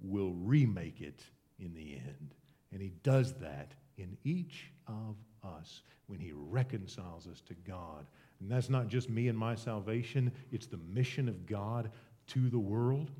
will 0.00 0.32
remake 0.32 1.00
it 1.00 1.22
in 1.58 1.74
the 1.74 1.94
end 1.94 2.34
and 2.72 2.80
he 2.80 2.92
does 3.02 3.34
that 3.34 3.72
in 3.96 4.16
each 4.24 4.70
of 4.86 5.16
us 5.44 5.82
when 6.06 6.20
He 6.20 6.32
reconciles 6.32 7.26
us 7.26 7.40
to 7.42 7.54
God. 7.66 8.06
And 8.40 8.50
that's 8.50 8.68
not 8.68 8.88
just 8.88 9.08
me 9.08 9.28
and 9.28 9.38
my 9.38 9.54
salvation, 9.54 10.32
it's 10.50 10.66
the 10.66 10.78
mission 10.92 11.28
of 11.28 11.46
God 11.46 11.90
to 12.28 12.48
the 12.48 12.58
world. 12.58 13.10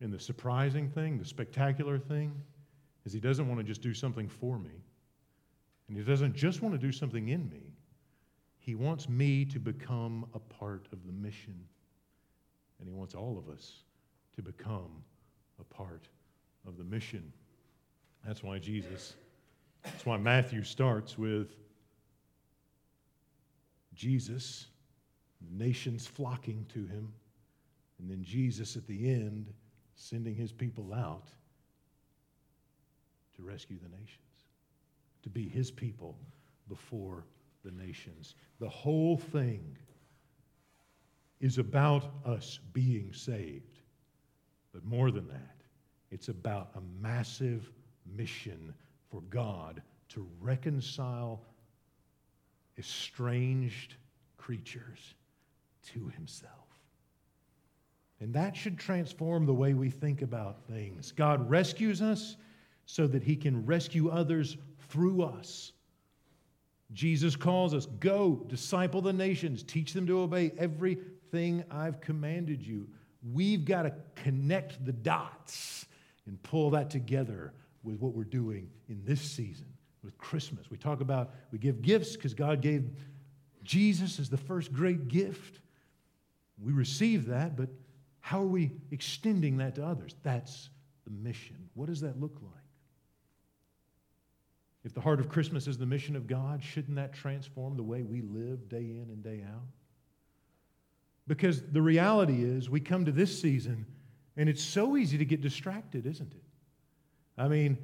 And 0.00 0.12
the 0.12 0.20
surprising 0.20 0.88
thing, 0.88 1.18
the 1.18 1.24
spectacular 1.24 1.98
thing, 1.98 2.32
is 3.04 3.12
He 3.12 3.20
doesn't 3.20 3.48
want 3.48 3.58
to 3.58 3.64
just 3.64 3.82
do 3.82 3.94
something 3.94 4.28
for 4.28 4.58
me. 4.58 4.84
And 5.88 5.96
He 5.96 6.02
doesn't 6.02 6.34
just 6.34 6.62
want 6.62 6.74
to 6.74 6.78
do 6.78 6.92
something 6.92 7.28
in 7.28 7.48
me. 7.48 7.74
He 8.58 8.74
wants 8.74 9.08
me 9.08 9.44
to 9.46 9.58
become 9.58 10.26
a 10.34 10.38
part 10.38 10.86
of 10.92 11.06
the 11.06 11.12
mission. 11.12 11.58
And 12.78 12.88
He 12.88 12.94
wants 12.94 13.14
all 13.14 13.38
of 13.38 13.52
us 13.52 13.82
to 14.36 14.42
become 14.42 15.02
a 15.58 15.64
part 15.64 16.08
of 16.66 16.76
the 16.76 16.84
mission. 16.84 17.32
That's 18.24 18.42
why 18.42 18.58
Jesus 18.58 19.14
that's 19.82 20.04
why 20.04 20.16
Matthew 20.16 20.62
starts 20.62 21.16
with 21.16 21.56
Jesus, 23.94 24.66
nations 25.50 26.06
flocking 26.06 26.66
to 26.72 26.86
him, 26.86 27.12
and 27.98 28.10
then 28.10 28.22
Jesus 28.22 28.76
at 28.76 28.86
the 28.86 29.08
end 29.08 29.52
sending 29.94 30.34
his 30.34 30.52
people 30.52 30.94
out 30.94 31.28
to 33.36 33.42
rescue 33.42 33.78
the 33.82 33.88
nations, 33.88 34.27
to 35.22 35.28
be 35.28 35.48
his 35.48 35.70
people 35.70 36.16
before 36.68 37.24
the 37.64 37.70
nations. 37.70 38.34
The 38.60 38.68
whole 38.68 39.16
thing 39.16 39.76
is 41.40 41.58
about 41.58 42.10
us 42.24 42.60
being 42.72 43.12
saved. 43.12 43.78
But 44.72 44.84
more 44.84 45.10
than 45.10 45.28
that, 45.28 45.56
it's 46.10 46.28
about 46.28 46.70
a 46.74 46.80
massive 47.00 47.70
mission 48.16 48.74
for 49.10 49.20
God 49.22 49.82
to 50.10 50.26
reconcile 50.40 51.42
estranged 52.78 53.96
creatures 54.36 55.14
to 55.92 56.08
himself. 56.08 56.52
And 58.20 58.32
that 58.34 58.56
should 58.56 58.78
transform 58.78 59.46
the 59.46 59.54
way 59.54 59.74
we 59.74 59.90
think 59.90 60.22
about 60.22 60.62
things. 60.68 61.12
God 61.12 61.48
rescues 61.48 62.02
us 62.02 62.36
so 62.86 63.06
that 63.06 63.22
he 63.22 63.36
can 63.36 63.64
rescue 63.64 64.10
others 64.10 64.56
through 64.88 65.22
us. 65.22 65.72
Jesus 66.92 67.36
calls 67.36 67.74
us 67.74 67.86
go, 68.00 68.44
disciple 68.48 69.02
the 69.02 69.12
nations, 69.12 69.62
teach 69.62 69.92
them 69.92 70.06
to 70.06 70.20
obey 70.20 70.52
everything 70.58 71.64
I've 71.70 72.00
commanded 72.00 72.66
you. 72.66 72.88
We've 73.32 73.64
got 73.64 73.82
to 73.82 73.92
connect 74.16 74.84
the 74.84 74.92
dots 74.92 75.86
and 76.26 76.42
pull 76.42 76.70
that 76.70 76.88
together 76.90 77.52
with 77.82 77.98
what 78.00 78.14
we're 78.14 78.24
doing 78.24 78.70
in 78.88 79.02
this 79.04 79.20
season 79.20 79.66
with 80.02 80.16
Christmas. 80.18 80.70
We 80.70 80.76
talk 80.76 81.00
about, 81.00 81.30
we 81.52 81.58
give 81.58 81.82
gifts 81.82 82.16
because 82.16 82.34
God 82.34 82.60
gave 82.60 82.90
Jesus 83.62 84.18
as 84.18 84.30
the 84.30 84.36
first 84.36 84.72
great 84.72 85.08
gift. 85.08 85.60
We 86.62 86.72
receive 86.72 87.26
that, 87.26 87.56
but 87.56 87.68
how 88.20 88.40
are 88.42 88.46
we 88.46 88.72
extending 88.90 89.58
that 89.58 89.74
to 89.76 89.84
others? 89.84 90.14
That's 90.22 90.70
the 91.04 91.10
mission. 91.10 91.56
What 91.74 91.86
does 91.86 92.00
that 92.00 92.20
look 92.20 92.36
like? 92.42 92.57
If 94.88 94.94
the 94.94 95.02
heart 95.02 95.20
of 95.20 95.28
Christmas 95.28 95.66
is 95.66 95.76
the 95.76 95.84
mission 95.84 96.16
of 96.16 96.26
God, 96.26 96.64
shouldn't 96.64 96.96
that 96.96 97.12
transform 97.12 97.76
the 97.76 97.82
way 97.82 98.04
we 98.04 98.22
live 98.22 98.70
day 98.70 98.78
in 98.78 99.10
and 99.10 99.22
day 99.22 99.44
out? 99.46 99.66
Because 101.26 101.60
the 101.60 101.82
reality 101.82 102.42
is, 102.42 102.70
we 102.70 102.80
come 102.80 103.04
to 103.04 103.12
this 103.12 103.38
season 103.38 103.84
and 104.38 104.48
it's 104.48 104.62
so 104.62 104.96
easy 104.96 105.18
to 105.18 105.26
get 105.26 105.42
distracted, 105.42 106.06
isn't 106.06 106.32
it? 106.32 106.42
I 107.36 107.48
mean, 107.48 107.76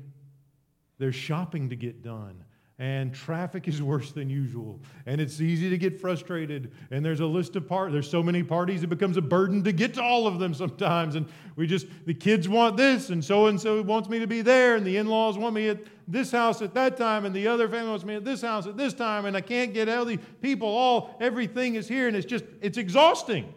there's 0.96 1.14
shopping 1.14 1.68
to 1.68 1.76
get 1.76 2.02
done, 2.02 2.42
and 2.78 3.14
traffic 3.14 3.68
is 3.68 3.80
worse 3.80 4.10
than 4.10 4.28
usual, 4.28 4.80
and 5.06 5.20
it's 5.20 5.40
easy 5.40 5.70
to 5.70 5.78
get 5.78 6.00
frustrated. 6.00 6.72
And 6.90 7.04
there's 7.04 7.20
a 7.20 7.26
list 7.26 7.54
of 7.54 7.68
part. 7.68 7.92
There's 7.92 8.10
so 8.10 8.22
many 8.22 8.42
parties, 8.42 8.82
it 8.82 8.88
becomes 8.88 9.16
a 9.16 9.22
burden 9.22 9.62
to 9.64 9.72
get 9.72 9.94
to 9.94 10.02
all 10.02 10.26
of 10.26 10.40
them 10.40 10.54
sometimes. 10.54 11.14
And 11.14 11.26
we 11.54 11.66
just 11.68 11.86
the 12.04 12.14
kids 12.14 12.48
want 12.48 12.76
this, 12.76 13.10
and 13.10 13.24
so 13.24 13.46
and 13.46 13.60
so 13.60 13.80
wants 13.82 14.08
me 14.08 14.18
to 14.18 14.26
be 14.26 14.42
there, 14.42 14.74
and 14.74 14.84
the 14.84 14.96
in-laws 14.96 15.38
want 15.38 15.54
me 15.54 15.68
at 15.68 15.78
this 16.08 16.32
house 16.32 16.62
at 16.62 16.74
that 16.74 16.96
time, 16.96 17.24
and 17.24 17.34
the 17.34 17.46
other 17.46 17.68
family 17.68 17.90
wants 17.90 18.04
me 18.04 18.16
at 18.16 18.24
this 18.24 18.42
house 18.42 18.66
at 18.66 18.76
this 18.76 18.92
time, 18.92 19.26
and 19.26 19.36
I 19.36 19.40
can't 19.40 19.72
get 19.72 19.88
all 19.88 20.04
these 20.04 20.18
people. 20.42 20.68
All 20.68 21.16
everything 21.20 21.76
is 21.76 21.86
here, 21.86 22.08
and 22.08 22.16
it's 22.16 22.26
just 22.26 22.44
it's 22.60 22.78
exhausting. 22.78 23.54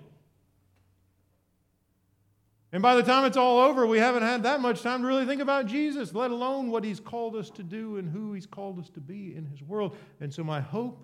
And 2.78 2.84
by 2.84 2.94
the 2.94 3.02
time 3.02 3.26
it's 3.26 3.38
all 3.38 3.58
over, 3.58 3.88
we 3.88 3.98
haven't 3.98 4.22
had 4.22 4.44
that 4.44 4.62
much 4.62 4.84
time 4.84 5.02
to 5.02 5.08
really 5.08 5.26
think 5.26 5.42
about 5.42 5.66
Jesus, 5.66 6.14
let 6.14 6.30
alone 6.30 6.70
what 6.70 6.84
he's 6.84 7.00
called 7.00 7.36
us 7.36 7.50
to 7.50 7.64
do 7.64 7.98
and 7.98 8.08
who 8.08 8.34
he's 8.34 8.46
called 8.46 8.78
us 8.78 8.88
to 8.92 9.00
be 9.00 9.36
in 9.36 9.48
his 9.48 9.64
world. 9.64 9.98
And 10.22 10.32
so, 10.32 10.44
my 10.44 10.62
hope 10.62 11.04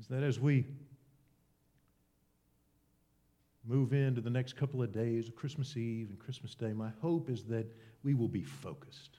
is 0.00 0.06
that 0.06 0.22
as 0.22 0.40
we 0.40 0.64
move 3.68 3.92
into 3.92 4.22
the 4.22 4.30
next 4.30 4.56
couple 4.56 4.82
of 4.82 4.90
days 4.90 5.28
of 5.28 5.36
Christmas 5.36 5.76
Eve 5.76 6.08
and 6.08 6.18
Christmas 6.18 6.54
Day, 6.54 6.72
my 6.72 6.92
hope 7.02 7.28
is 7.28 7.44
that 7.44 7.66
we 8.02 8.14
will 8.14 8.26
be 8.26 8.42
focused. 8.42 9.18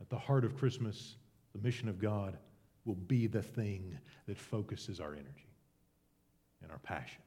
At 0.00 0.08
the 0.08 0.18
heart 0.18 0.44
of 0.44 0.56
Christmas, 0.56 1.16
the 1.52 1.60
mission 1.60 1.88
of 1.88 1.98
God 1.98 2.38
will 2.84 2.94
be 2.94 3.26
the 3.26 3.42
thing 3.42 3.98
that 4.28 4.38
focuses 4.38 5.00
our 5.00 5.14
energy 5.14 5.50
and 6.62 6.70
our 6.70 6.78
passion 6.78 7.22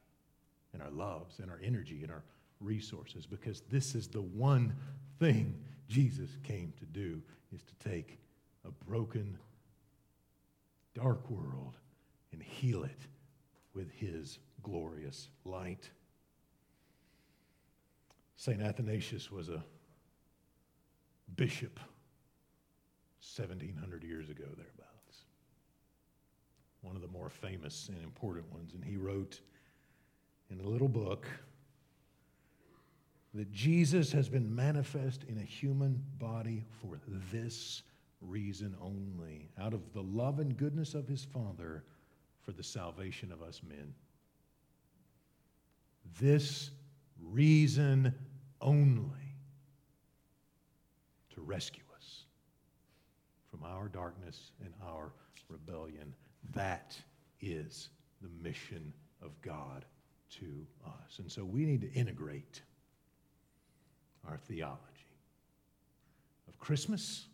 and 0.75 0.83
our 0.83 0.91
loves 0.91 1.39
and 1.39 1.49
our 1.49 1.59
energy 1.63 2.01
and 2.03 2.11
our 2.11 2.23
resources 2.59 3.25
because 3.25 3.61
this 3.71 3.95
is 3.95 4.07
the 4.09 4.21
one 4.21 4.75
thing 5.19 5.55
Jesus 5.87 6.29
came 6.43 6.73
to 6.77 6.85
do 6.85 7.21
is 7.53 7.63
to 7.63 7.89
take 7.89 8.19
a 8.65 8.71
broken 8.85 9.37
dark 10.93 11.29
world 11.29 11.77
and 12.33 12.43
heal 12.43 12.83
it 12.83 13.07
with 13.73 13.89
his 13.91 14.39
glorious 14.63 15.29
light. 15.45 15.89
St. 18.35 18.61
Athanasius 18.61 19.31
was 19.31 19.47
a 19.47 19.63
bishop 21.37 21.79
1700 23.37 24.03
years 24.03 24.29
ago, 24.29 24.43
thereabouts. 24.43 25.25
One 26.81 26.95
of 26.95 27.01
the 27.01 27.07
more 27.07 27.29
famous 27.29 27.89
and 27.89 28.03
important 28.03 28.51
ones. 28.53 28.73
And 28.73 28.83
he 28.83 28.97
wrote 28.97 29.39
in 30.49 30.59
a 30.59 30.67
little 30.67 30.87
book 30.87 31.25
that 33.33 33.51
Jesus 33.51 34.11
has 34.13 34.29
been 34.29 34.55
manifest 34.55 35.23
in 35.27 35.37
a 35.37 35.43
human 35.43 36.01
body 36.17 36.63
for 36.81 36.99
this 37.31 37.83
reason 38.21 38.75
only, 38.81 39.49
out 39.59 39.73
of 39.73 39.93
the 39.93 40.01
love 40.01 40.39
and 40.39 40.55
goodness 40.55 40.93
of 40.93 41.07
his 41.07 41.25
Father 41.25 41.83
for 42.43 42.53
the 42.53 42.63
salvation 42.63 43.31
of 43.31 43.41
us 43.41 43.61
men. 43.67 43.93
This 46.19 46.71
reason 47.21 48.13
only 48.61 49.35
to 51.33 51.41
rescue 51.41 51.83
us 51.97 52.23
from 53.51 53.63
our 53.63 53.89
darkness 53.89 54.51
and 54.63 54.73
our 54.87 55.11
rebellion. 55.49 56.13
That 56.53 56.95
is 57.41 57.89
the 58.21 58.29
mission 58.41 58.93
of 59.21 59.31
God 59.41 59.83
to 60.39 60.65
us. 60.85 61.19
And 61.19 61.31
so 61.31 61.43
we 61.43 61.65
need 61.65 61.81
to 61.81 61.91
integrate 61.93 62.61
our 64.27 64.37
theology 64.37 64.79
of 66.47 66.57
Christmas 66.59 67.25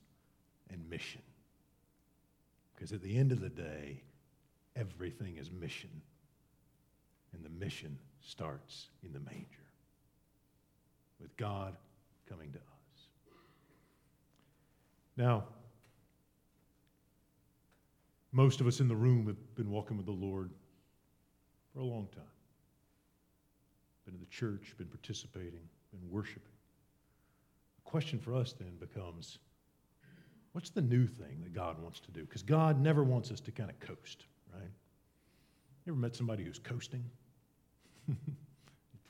and 0.69 0.89
mission. 0.89 1.21
Because 2.75 2.91
at 2.91 3.01
the 3.01 3.17
end 3.17 3.31
of 3.31 3.39
the 3.39 3.49
day, 3.49 4.01
everything 4.75 5.37
is 5.37 5.51
mission. 5.51 5.89
And 7.33 7.43
the 7.45 7.49
mission 7.49 7.97
starts 8.21 8.89
in 9.03 9.13
the 9.13 9.19
manger 9.19 9.45
with 11.19 11.35
God 11.37 11.75
coming 12.27 12.51
to 12.51 12.57
us. 12.57 12.63
Now, 15.17 15.43
most 18.31 18.61
of 18.61 18.67
us 18.67 18.79
in 18.79 18.87
the 18.87 18.95
room 18.95 19.27
have 19.27 19.55
been 19.55 19.69
walking 19.69 19.97
with 19.97 20.05
the 20.05 20.11
Lord 20.11 20.51
for 21.73 21.79
a 21.79 21.85
long 21.85 22.07
time. 22.13 22.23
Been 24.05 24.15
in 24.15 24.19
the 24.19 24.25
church, 24.27 24.73
been 24.77 24.87
participating, 24.87 25.61
been 25.91 26.09
worshiping. 26.09 26.53
The 27.83 27.89
question 27.89 28.19
for 28.19 28.33
us 28.33 28.53
then 28.53 28.75
becomes 28.79 29.37
what's 30.53 30.69
the 30.69 30.81
new 30.81 31.07
thing 31.07 31.41
that 31.43 31.53
God 31.53 31.81
wants 31.81 31.99
to 32.01 32.11
do? 32.11 32.21
Because 32.21 32.43
God 32.43 32.79
never 32.81 33.03
wants 33.03 33.31
us 33.31 33.39
to 33.41 33.51
kind 33.51 33.69
of 33.69 33.79
coast, 33.79 34.25
right? 34.53 34.71
You 35.85 35.93
ever 35.93 35.99
met 35.99 36.15
somebody 36.15 36.43
who's 36.43 36.59
coasting 36.59 37.03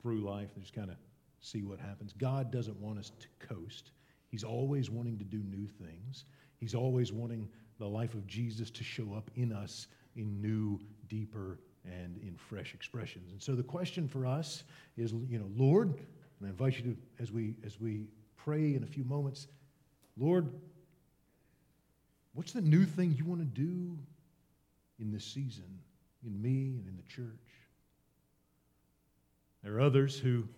through 0.02 0.20
life? 0.20 0.48
They 0.54 0.60
just 0.60 0.74
kind 0.74 0.90
of 0.90 0.96
see 1.40 1.62
what 1.62 1.78
happens. 1.78 2.12
God 2.12 2.50
doesn't 2.50 2.78
want 2.80 2.98
us 2.98 3.12
to 3.18 3.46
coast. 3.46 3.90
He's 4.28 4.44
always 4.44 4.90
wanting 4.90 5.18
to 5.18 5.24
do 5.24 5.38
new 5.38 5.66
things. 5.66 6.24
He's 6.58 6.74
always 6.74 7.12
wanting 7.12 7.48
the 7.78 7.86
life 7.86 8.14
of 8.14 8.26
Jesus 8.26 8.70
to 8.70 8.84
show 8.84 9.14
up 9.14 9.30
in 9.34 9.52
us 9.52 9.88
in 10.16 10.40
new, 10.40 10.80
deeper, 11.08 11.58
and 11.84 12.16
in 12.22 12.36
fresh 12.36 12.74
expressions. 12.74 13.32
And 13.32 13.42
so 13.42 13.54
the 13.54 13.62
question 13.62 14.06
for 14.06 14.26
us 14.26 14.64
is, 14.96 15.12
you 15.12 15.38
know, 15.38 15.50
Lord, 15.56 15.88
and 15.88 16.46
I 16.46 16.48
invite 16.48 16.76
you 16.76 16.82
to, 16.92 16.96
as 17.20 17.32
we 17.32 17.54
as 17.64 17.80
we 17.80 18.06
pray 18.36 18.74
in 18.74 18.82
a 18.82 18.86
few 18.86 19.04
moments, 19.04 19.48
Lord, 20.16 20.52
what's 22.34 22.52
the 22.52 22.60
new 22.60 22.84
thing 22.84 23.14
you 23.16 23.24
want 23.24 23.40
to 23.40 23.46
do 23.46 23.98
in 24.98 25.10
this 25.10 25.24
season, 25.24 25.80
in 26.24 26.40
me 26.40 26.76
and 26.78 26.86
in 26.88 26.96
the 26.96 27.02
church? 27.02 27.38
There 29.62 29.76
are 29.76 29.80
others 29.80 30.18
who 30.18 30.48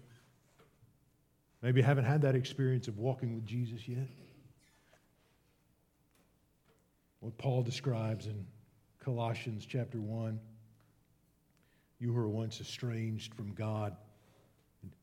maybe 1.62 1.82
haven't 1.82 2.04
had 2.04 2.22
that 2.22 2.34
experience 2.34 2.88
of 2.88 2.98
walking 2.98 3.34
with 3.34 3.46
Jesus 3.46 3.86
yet. 3.86 4.08
What 7.20 7.36
Paul 7.38 7.62
describes 7.62 8.26
in 8.26 8.46
Colossians 8.98 9.66
chapter 9.66 10.00
1 10.00 10.38
you 12.04 12.12
who 12.12 12.20
were 12.20 12.28
once 12.28 12.60
estranged 12.60 13.34
from 13.34 13.54
God, 13.54 13.96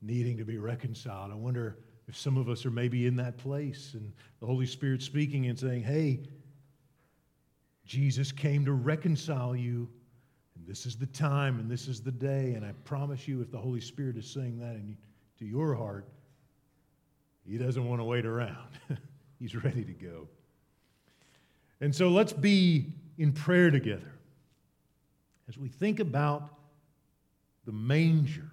needing 0.04 0.38
to 0.38 0.46
be 0.46 0.60
reconciled. 0.60 1.32
I 1.32 1.36
wonder 1.36 1.80
if 2.08 2.16
some 2.16 2.38
of 2.38 2.48
us 2.48 2.64
are 2.64 2.72
maybe 2.72 3.08
in 3.08 3.16
that 3.16 3.38
place 3.40 3.96
and 3.96 4.14
the 4.40 4.46
Holy 4.46 4.68
Spirit 4.68 5.02
speaking 5.02 5.48
and 5.48 5.58
saying, 5.58 5.82
hey, 5.82 6.20
Jesus 7.86 8.32
came 8.32 8.64
to 8.66 8.74
reconcile 8.74 9.56
you, 9.56 9.90
and 10.56 10.68
this 10.68 10.86
is 10.86 10.96
the 10.96 11.08
time 11.08 11.60
and 11.60 11.72
this 11.72 11.88
is 11.88 12.02
the 12.02 12.12
day. 12.12 12.54
And 12.54 12.64
I 12.64 12.74
promise 12.84 13.28
you, 13.28 13.42
if 13.42 13.52
the 13.52 13.58
Holy 13.58 13.82
Spirit 13.82 14.16
is 14.16 14.30
saying 14.30 14.60
that 14.60 14.76
in, 14.76 14.96
to 15.40 15.46
your 15.46 15.74
heart, 15.74 16.08
He 17.48 17.58
doesn't 17.58 17.84
want 17.84 18.00
to 18.00 18.06
wait 18.06 18.28
around. 18.28 18.78
He's 19.40 19.56
ready 19.56 19.84
to 19.84 19.94
go. 19.94 20.28
And 21.82 21.96
so 21.96 22.10
let's 22.10 22.32
be 22.32 22.94
in 23.18 23.34
prayer 23.34 23.72
together 23.72 24.14
as 25.50 25.58
we 25.58 25.68
think 25.68 26.00
about 26.00 26.61
the 27.65 27.71
manger 27.71 28.50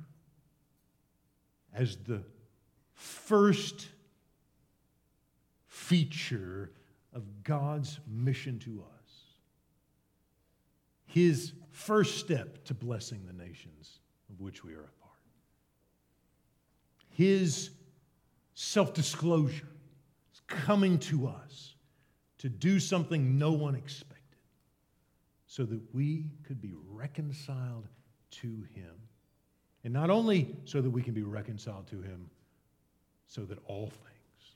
as 1.75 1.97
the 1.97 2.23
first 2.95 3.89
feature 5.67 6.73
of 7.13 7.45
God's 7.45 8.01
mission 8.07 8.59
to 8.61 8.83
us. 8.83 9.11
His 11.07 11.53
first 11.71 12.19
step 12.19 12.65
to 12.65 12.75
blessing 12.75 13.25
the 13.27 13.33
nations 13.33 14.01
of 14.29 14.41
which 14.41 14.65
we 14.65 14.75
are 14.75 14.81
a 14.85 15.03
part. 15.03 15.15
His 17.11 17.71
self 18.55 18.93
disclosure 18.93 19.69
is 20.33 20.41
coming 20.47 20.99
to 20.99 21.29
us 21.29 21.75
to 22.39 22.49
do 22.49 22.79
something 22.79 23.39
no 23.39 23.53
one 23.53 23.75
expected 23.75 24.19
so 25.47 25.65
that 25.65 25.81
we 25.95 26.27
could 26.47 26.61
be 26.61 26.75
reconciled 26.89 27.89
to 28.31 28.47
him. 28.75 28.95
And 29.85 29.93
not 29.93 30.11
only 30.11 30.55
so 30.65 30.81
that 30.81 30.91
we 30.91 31.03
can 31.03 31.15
be 31.15 31.23
reconciled 31.23 31.87
to 31.89 32.01
him, 32.03 32.29
so 33.27 33.45
that 33.45 33.59
all 33.67 33.87
things, 33.87 34.55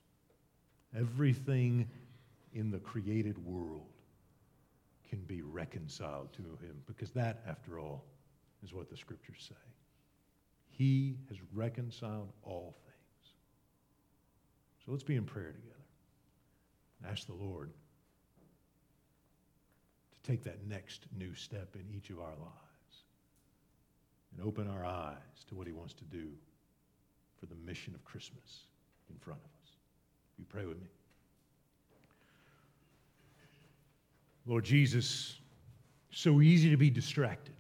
everything 0.96 1.88
in 2.52 2.70
the 2.70 2.78
created 2.78 3.38
world, 3.38 3.86
can 5.08 5.20
be 5.20 5.42
reconciled 5.42 6.32
to 6.32 6.42
him. 6.64 6.82
Because 6.86 7.10
that, 7.10 7.42
after 7.46 7.78
all, 7.78 8.04
is 8.64 8.72
what 8.72 8.90
the 8.90 8.96
scriptures 8.96 9.46
say. 9.48 9.54
He 10.70 11.16
has 11.28 11.38
reconciled 11.52 12.32
all 12.42 12.74
things. 12.84 13.34
So 14.84 14.90
let's 14.90 15.04
be 15.04 15.16
in 15.16 15.24
prayer 15.24 15.52
together. 15.52 15.68
Ask 17.10 17.26
the 17.26 17.34
Lord 17.34 17.70
to 20.12 20.30
take 20.30 20.42
that 20.44 20.66
next 20.66 21.06
new 21.16 21.34
step 21.34 21.74
in 21.74 21.84
each 21.94 22.10
of 22.10 22.18
our 22.18 22.36
lives 22.38 22.61
and 24.32 24.46
open 24.46 24.68
our 24.68 24.84
eyes 24.84 25.44
to 25.48 25.54
what 25.54 25.66
He 25.66 25.72
wants 25.72 25.94
to 25.94 26.04
do 26.04 26.28
for 27.38 27.46
the 27.46 27.54
mission 27.66 27.94
of 27.94 28.04
Christmas 28.04 28.64
in 29.10 29.16
front 29.18 29.40
of 29.40 29.46
us. 29.46 29.70
You 30.38 30.44
pray 30.48 30.66
with 30.66 30.80
me. 30.80 30.88
Lord 34.46 34.64
Jesus, 34.64 35.38
so 36.10 36.40
easy 36.40 36.70
to 36.70 36.76
be 36.76 36.90
distracted 36.90 37.54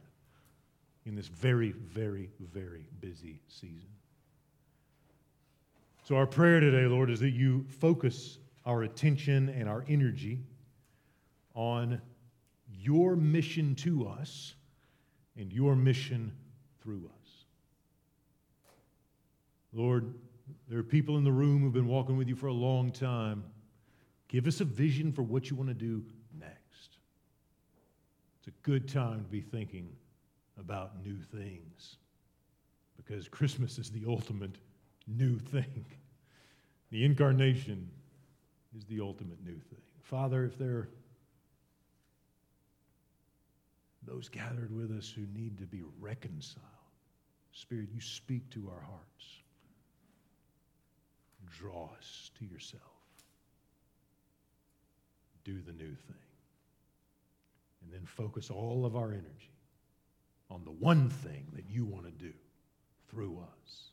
in 1.06 1.14
this 1.14 1.28
very, 1.28 1.72
very, 1.72 2.30
very 2.52 2.86
busy 3.00 3.40
season. 3.48 3.88
So, 6.04 6.16
our 6.16 6.26
prayer 6.26 6.58
today, 6.60 6.86
Lord, 6.86 7.10
is 7.10 7.20
that 7.20 7.30
you 7.30 7.64
focus 7.68 8.38
our 8.66 8.82
attention 8.82 9.48
and 9.48 9.68
our 9.68 9.84
energy 9.88 10.40
on 11.54 12.00
your 12.80 13.14
mission 13.14 13.74
to 13.76 14.08
us 14.08 14.54
and 15.36 15.52
your 15.52 15.76
mission 15.76 16.32
through 16.82 17.10
us. 17.22 17.44
Lord, 19.72 20.14
there 20.68 20.78
are 20.78 20.84
people 20.84 21.16
in 21.16 21.24
the 21.24 21.32
room 21.32 21.62
who've 21.62 21.72
been 21.72 21.88
walking 21.88 22.16
with 22.16 22.28
you 22.28 22.36
for 22.36 22.48
a 22.48 22.52
long 22.52 22.90
time. 22.90 23.44
Give 24.28 24.46
us 24.46 24.60
a 24.60 24.64
vision 24.64 25.12
for 25.12 25.22
what 25.22 25.50
you 25.50 25.56
want 25.56 25.68
to 25.68 25.74
do 25.74 26.04
next. 26.38 26.98
It's 28.38 28.48
a 28.48 28.62
good 28.62 28.88
time 28.88 29.24
to 29.24 29.30
be 29.30 29.40
thinking 29.40 29.88
about 30.58 31.04
new 31.04 31.18
things 31.34 31.96
because 32.96 33.28
Christmas 33.28 33.78
is 33.78 33.90
the 33.90 34.04
ultimate 34.06 34.56
new 35.06 35.38
thing. 35.38 35.84
The 36.90 37.06
incarnation 37.06 37.88
is 38.76 38.84
the 38.84 39.00
ultimate 39.00 39.42
new 39.42 39.58
thing. 39.70 39.80
Father, 40.02 40.44
if 40.44 40.58
there 40.58 40.72
are 40.72 40.88
those 44.06 44.28
gathered 44.28 44.76
with 44.76 44.90
us 44.90 45.10
who 45.10 45.22
need 45.32 45.56
to 45.56 45.64
be 45.64 45.82
reconciled, 45.98 46.66
Spirit, 47.52 47.88
you 47.92 48.00
speak 48.00 48.48
to 48.50 48.68
our 48.68 48.80
hearts. 48.80 49.26
Draw 51.50 51.90
us 51.98 52.30
to 52.38 52.46
yourself. 52.46 52.82
Do 55.44 55.60
the 55.60 55.72
new 55.72 55.94
thing. 55.94 56.16
And 57.82 57.92
then 57.92 58.06
focus 58.06 58.50
all 58.50 58.86
of 58.86 58.96
our 58.96 59.12
energy 59.12 59.50
on 60.50 60.64
the 60.64 60.70
one 60.70 61.10
thing 61.10 61.46
that 61.54 61.64
you 61.68 61.84
want 61.84 62.04
to 62.04 62.10
do 62.10 62.32
through 63.10 63.38
us. 63.38 63.90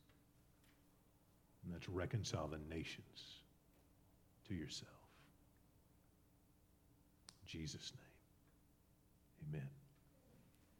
And 1.63 1.73
that's 1.73 1.89
reconcile 1.89 2.47
the 2.47 2.59
nations 2.73 3.41
to 4.47 4.55
yourself. 4.55 4.91
In 7.41 7.59
Jesus' 7.59 7.91
name, 7.95 9.53
amen. 9.53 9.69